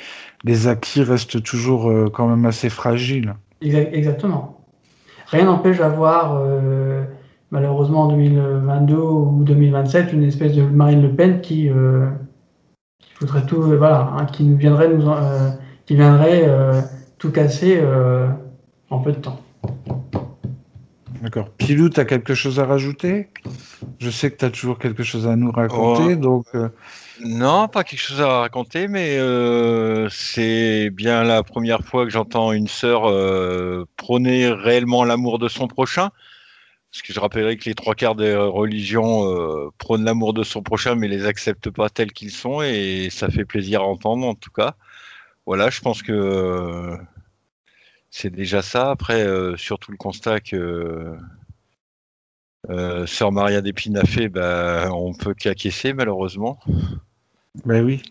les 0.45 0.67
acquis 0.67 1.03
restent 1.03 1.43
toujours 1.43 1.89
euh, 1.89 2.09
quand 2.09 2.27
même 2.27 2.45
assez 2.45 2.69
fragiles. 2.69 3.33
Exa- 3.61 3.89
Exactement. 3.91 4.61
Rien 5.27 5.45
n'empêche 5.45 5.79
d'avoir, 5.79 6.37
euh, 6.37 7.03
malheureusement 7.51 8.03
en 8.03 8.07
2022 8.09 8.95
ou 8.95 9.43
2027, 9.43 10.13
une 10.13 10.23
espèce 10.23 10.53
de 10.53 10.61
Marine 10.61 11.01
Le 11.01 11.13
Pen 11.13 11.41
qui, 11.41 11.69
euh, 11.69 12.09
qui 12.99 13.09
foutrait 13.15 13.45
tout, 13.45 13.61
voilà, 13.61 14.13
hein, 14.17 14.25
qui 14.25 14.43
nous 14.45 14.55
viendrait, 14.55 14.87
nous, 14.89 15.09
qui 15.85 15.95
viendrait 15.95 16.47
tout 17.17 17.31
casser 17.31 17.81
en 18.89 18.99
peu 18.99 19.11
de 19.11 19.17
temps. 19.17 19.40
D'accord. 21.21 21.49
Pilou, 21.57 21.89
tu 21.89 21.99
as 21.99 22.05
quelque 22.05 22.33
chose 22.33 22.59
à 22.59 22.65
rajouter? 22.65 23.29
Je 23.99 24.09
sais 24.09 24.31
que 24.31 24.37
tu 24.37 24.45
as 24.45 24.49
toujours 24.49 24.79
quelque 24.79 25.03
chose 25.03 25.27
à 25.27 25.35
nous 25.35 25.51
raconter, 25.51 26.13
Oh. 26.13 26.15
donc 26.15 26.45
euh, 26.55 26.69
Non, 27.23 27.67
pas 27.67 27.83
quelque 27.83 27.99
chose 27.99 28.21
à 28.21 28.39
raconter, 28.39 28.87
mais 28.87 29.17
euh, 29.19 30.09
c'est 30.09 30.89
bien 30.89 31.23
la 31.23 31.43
première 31.43 31.83
fois 31.83 32.05
que 32.05 32.11
j'entends 32.11 32.51
une 32.53 32.67
sœur 32.67 33.07
euh, 33.07 33.85
prôner 33.97 34.49
réellement 34.49 35.03
l'amour 35.05 35.37
de 35.37 35.47
son 35.47 35.67
prochain. 35.67 36.09
Parce 36.91 37.03
que 37.03 37.13
je 37.13 37.19
rappellerai 37.19 37.55
que 37.55 37.65
les 37.65 37.75
trois 37.75 37.93
quarts 37.95 38.15
des 38.15 38.35
religions 38.35 39.23
euh, 39.31 39.69
prônent 39.77 40.03
l'amour 40.03 40.33
de 40.33 40.43
son 40.43 40.61
prochain, 40.63 40.95
mais 40.95 41.07
les 41.07 41.25
acceptent 41.25 41.69
pas 41.69 41.89
tels 41.89 42.11
qu'ils 42.11 42.31
sont, 42.31 42.61
et 42.63 43.09
ça 43.11 43.29
fait 43.29 43.45
plaisir 43.45 43.81
à 43.81 43.85
entendre 43.85 44.25
en 44.25 44.33
tout 44.35 44.51
cas. 44.51 44.73
Voilà, 45.45 45.69
je 45.69 45.81
pense 45.81 46.01
que 46.03 46.11
euh, 46.11 46.97
c'est 48.11 48.29
déjà 48.29 48.61
ça. 48.61 48.91
Après, 48.91 49.23
euh, 49.25 49.57
surtout 49.57 49.91
le 49.91 49.97
constat 49.97 50.39
que 50.41 51.15
euh, 52.69 53.07
Sœur 53.07 53.31
Maria 53.31 53.61
d'Épine 53.61 53.97
a 53.97 54.03
fait, 54.05 54.29
bah, 54.29 54.89
on 54.91 55.13
peut 55.13 55.33
qu'acquiescer 55.33 55.93
malheureusement. 55.93 56.59
ben 57.65 57.83
oui. 57.83 58.03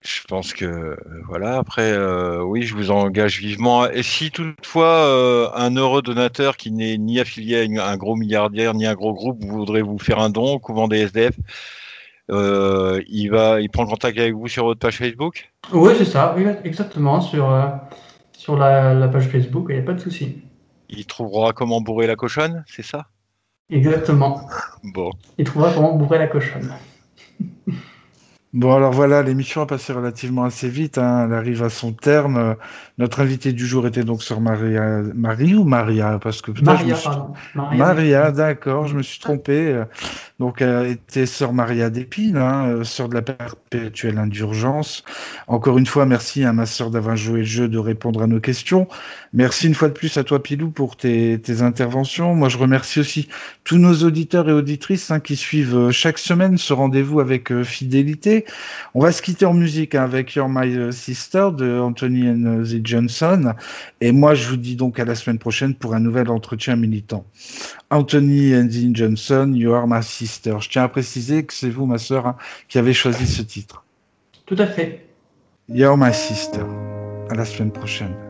Je 0.00 0.22
pense 0.28 0.52
que 0.52 0.64
euh, 0.64 0.96
voilà. 1.26 1.58
Après, 1.58 1.90
euh, 1.92 2.40
oui, 2.42 2.62
je 2.62 2.74
vous 2.74 2.90
engage 2.90 3.40
vivement. 3.40 3.88
Et 3.90 4.02
si 4.04 4.30
toutefois 4.30 4.86
euh, 5.04 5.48
un 5.54 5.74
heureux 5.76 6.02
donateur 6.02 6.56
qui 6.56 6.70
n'est 6.70 6.96
ni 6.98 7.18
affilié 7.20 7.56
à 7.56 7.62
une- 7.64 7.80
un 7.80 7.96
gros 7.96 8.14
milliardaire 8.14 8.74
ni 8.74 8.86
un 8.86 8.94
gros 8.94 9.12
groupe 9.12 9.42
voudrait 9.44 9.82
vous 9.82 9.98
faire 9.98 10.20
un 10.20 10.30
don 10.30 10.54
au 10.54 10.58
couvent 10.60 10.86
des 10.86 10.98
SDF, 10.98 11.34
euh, 12.30 13.02
il 13.08 13.28
va, 13.30 13.60
il 13.60 13.70
prend 13.70 13.86
contact 13.86 14.18
avec 14.18 14.34
vous 14.34 14.48
sur 14.48 14.64
votre 14.64 14.78
page 14.80 14.96
Facebook? 14.98 15.50
Oui, 15.72 15.92
c'est 15.98 16.04
ça, 16.04 16.34
oui, 16.36 16.44
exactement, 16.64 17.20
sur, 17.20 17.50
euh, 17.50 17.66
sur 18.38 18.56
la, 18.56 18.94
la 18.94 19.08
page 19.08 19.28
Facebook, 19.28 19.66
il 19.68 19.74
n'y 19.74 19.80
a 19.82 19.84
pas 19.84 19.94
de 19.94 20.00
souci. 20.00 20.38
Il 20.88 21.04
trouvera 21.06 21.52
comment 21.52 21.80
bourrer 21.80 22.06
la 22.06 22.14
cochonne, 22.14 22.64
c'est 22.68 22.84
ça? 22.84 23.08
Exactement. 23.68 24.48
Bon. 24.84 25.10
Il 25.38 25.44
trouvera 25.44 25.72
comment 25.74 25.94
bourrer 25.96 26.18
la 26.18 26.28
cochonne. 26.28 26.72
Bon, 28.54 28.74
alors 28.74 28.92
voilà, 28.92 29.22
l'émission 29.22 29.60
a 29.60 29.66
passé 29.66 29.92
relativement 29.92 30.44
assez 30.44 30.70
vite. 30.70 30.96
hein, 30.96 31.26
Elle 31.26 31.34
arrive 31.34 31.62
à 31.62 31.68
son 31.68 31.92
terme. 31.92 32.38
Euh, 32.38 32.54
Notre 32.96 33.20
invité 33.20 33.52
du 33.52 33.66
jour 33.66 33.86
était 33.86 34.04
donc 34.04 34.22
sur 34.22 34.40
Maria, 34.40 35.02
Marie 35.14 35.54
ou 35.54 35.64
Maria? 35.64 36.18
Parce 36.18 36.40
que 36.40 36.52
putain, 36.52 36.72
Maria, 36.72 36.94
suis- 36.94 37.04
pardon. 37.10 37.34
Maria. 37.54 37.76
Maria, 37.78 38.32
d'accord, 38.32 38.86
je 38.86 38.96
me 38.96 39.02
suis 39.02 39.20
trompé. 39.20 39.82
Euh, 40.40 40.44
Donc, 40.44 40.62
elle 40.62 40.92
était 40.92 41.26
sœur 41.26 41.52
Maria 41.52 41.90
Despines, 41.90 42.36
hein, 42.36 42.84
sœur 42.84 43.08
de 43.08 43.14
la 43.14 43.22
perpétuelle 43.22 44.18
indulgence. 44.18 45.04
Encore 45.46 45.78
une 45.78 45.86
fois, 45.86 46.06
merci 46.06 46.44
à 46.44 46.52
ma 46.52 46.66
sœur 46.66 46.90
d'avoir 46.90 47.16
joué 47.16 47.40
le 47.40 47.44
jeu, 47.44 47.68
de 47.68 47.78
répondre 47.78 48.22
à 48.22 48.26
nos 48.26 48.40
questions. 48.40 48.88
Merci 49.32 49.66
une 49.66 49.74
fois 49.74 49.88
de 49.88 49.94
plus 49.94 50.16
à 50.16 50.24
toi, 50.24 50.42
Pilou, 50.42 50.70
pour 50.70 50.96
tes, 50.96 51.40
interventions. 51.60 52.34
Moi, 52.34 52.48
je 52.48 52.58
remercie 52.58 53.00
aussi 53.00 53.28
tous 53.64 53.78
nos 53.78 53.94
auditeurs 54.04 54.48
et 54.48 54.52
auditrices 54.52 55.10
hein, 55.10 55.20
qui 55.20 55.36
suivent 55.36 55.90
chaque 55.90 56.18
semaine 56.18 56.56
ce 56.56 56.72
rendez-vous 56.72 57.20
avec 57.20 57.62
fidélité. 57.62 58.44
On 58.94 59.00
va 59.00 59.12
se 59.12 59.22
quitter 59.22 59.44
en 59.44 59.54
musique 59.54 59.94
hein, 59.94 60.04
avec 60.04 60.34
Your 60.34 60.48
My 60.48 60.92
Sister 60.92 61.48
de 61.56 61.78
Anthony 61.78 62.28
and 62.28 62.62
the 62.64 62.86
Johnson. 62.86 63.54
Et 64.00 64.12
moi, 64.12 64.34
je 64.34 64.48
vous 64.48 64.56
dis 64.56 64.76
donc 64.76 64.98
à 64.98 65.04
la 65.04 65.14
semaine 65.14 65.38
prochaine 65.38 65.74
pour 65.74 65.94
un 65.94 66.00
nouvel 66.00 66.30
entretien 66.30 66.76
militant. 66.76 67.24
Anthony 67.90 68.54
Andy 68.54 68.90
Johnson, 68.94 69.52
You 69.54 69.72
Are 69.72 69.86
My 69.86 70.02
Sister. 70.02 70.56
Je 70.60 70.68
tiens 70.68 70.84
à 70.84 70.88
préciser 70.88 71.44
que 71.44 71.54
c'est 71.54 71.70
vous, 71.70 71.86
ma 71.86 71.98
sœur, 71.98 72.26
hein, 72.26 72.36
qui 72.68 72.78
avez 72.78 72.92
choisi 72.92 73.26
ce 73.26 73.42
titre. 73.42 73.84
Tout 74.46 74.56
à 74.58 74.66
fait. 74.66 75.06
You 75.68 75.86
Are 75.86 75.96
My 75.96 76.12
Sister. 76.12 76.64
À 77.30 77.34
la 77.34 77.44
semaine 77.44 77.72
prochaine. 77.72 78.27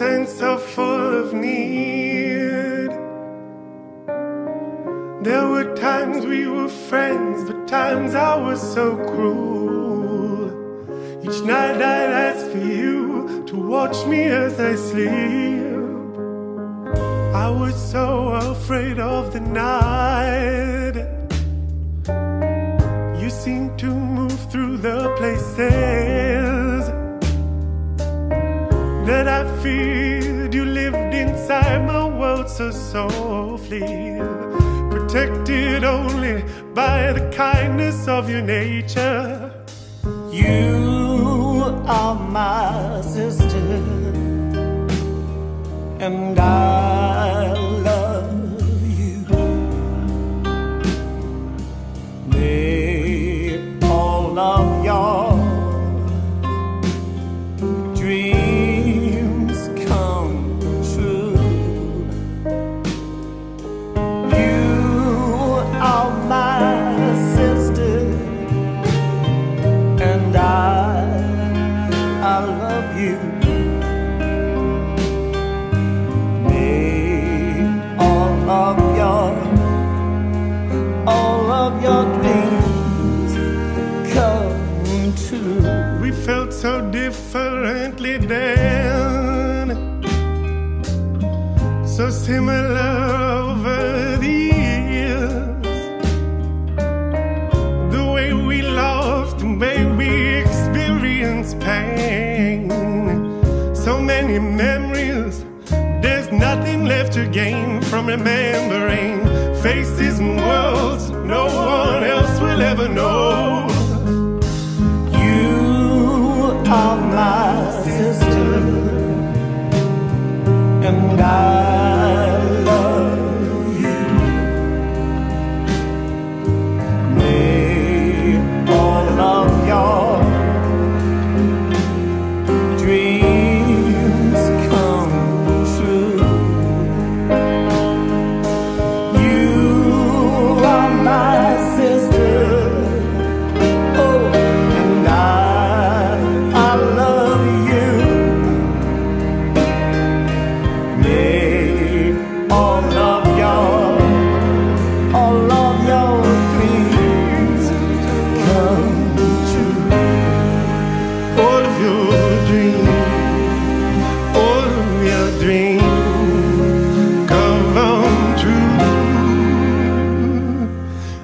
Innocent, 0.00 0.28
so 0.28 0.58
full 0.58 1.24
of 1.24 1.32
need. 1.32 2.90
There 5.24 5.48
were 5.48 5.74
times 5.76 6.24
we 6.24 6.46
were 6.46 6.68
friends, 6.68 7.48
but 7.48 7.66
times 7.66 8.14
I 8.14 8.36
was 8.36 8.60
so 8.60 8.96
cruel. 8.96 10.50
Each 11.22 11.42
night 11.42 11.76
I'd 11.76 12.12
ask 12.28 12.50
for 12.50 12.58
you 12.58 13.44
to 13.46 13.56
watch 13.56 14.06
me 14.06 14.24
as 14.24 14.60
I 14.60 14.74
sleep. 14.76 15.66
I 17.34 17.50
was 17.50 17.74
so 17.90 18.28
afraid 18.52 18.98
of 18.98 19.32
the 19.32 19.40
night. 19.40 20.96
You 23.20 23.30
seemed 23.30 23.78
to 23.80 23.86
move 23.86 24.50
through 24.50 24.78
the 24.78 25.14
places 25.16 26.45
that 29.06 29.28
I 29.28 29.44
feared. 29.62 30.52
You 30.52 30.64
lived 30.64 31.14
inside 31.14 31.86
my 31.86 32.04
world 32.08 32.48
so 32.50 32.70
softly, 32.72 34.18
protected 34.90 35.84
only 35.84 36.44
by 36.74 37.12
the 37.12 37.30
kindness 37.30 38.08
of 38.08 38.28
your 38.28 38.42
nature. 38.42 39.52
You 40.32 41.82
are 41.86 42.14
my 42.14 43.00
sister, 43.02 43.76
and 46.00 46.38
I 46.38 47.52
love 47.88 48.82
you. 49.00 49.24
May 52.26 53.78
all 53.82 54.38
of 54.38 54.84
your 54.84 55.25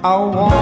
I 0.05 0.17
want 0.17 0.62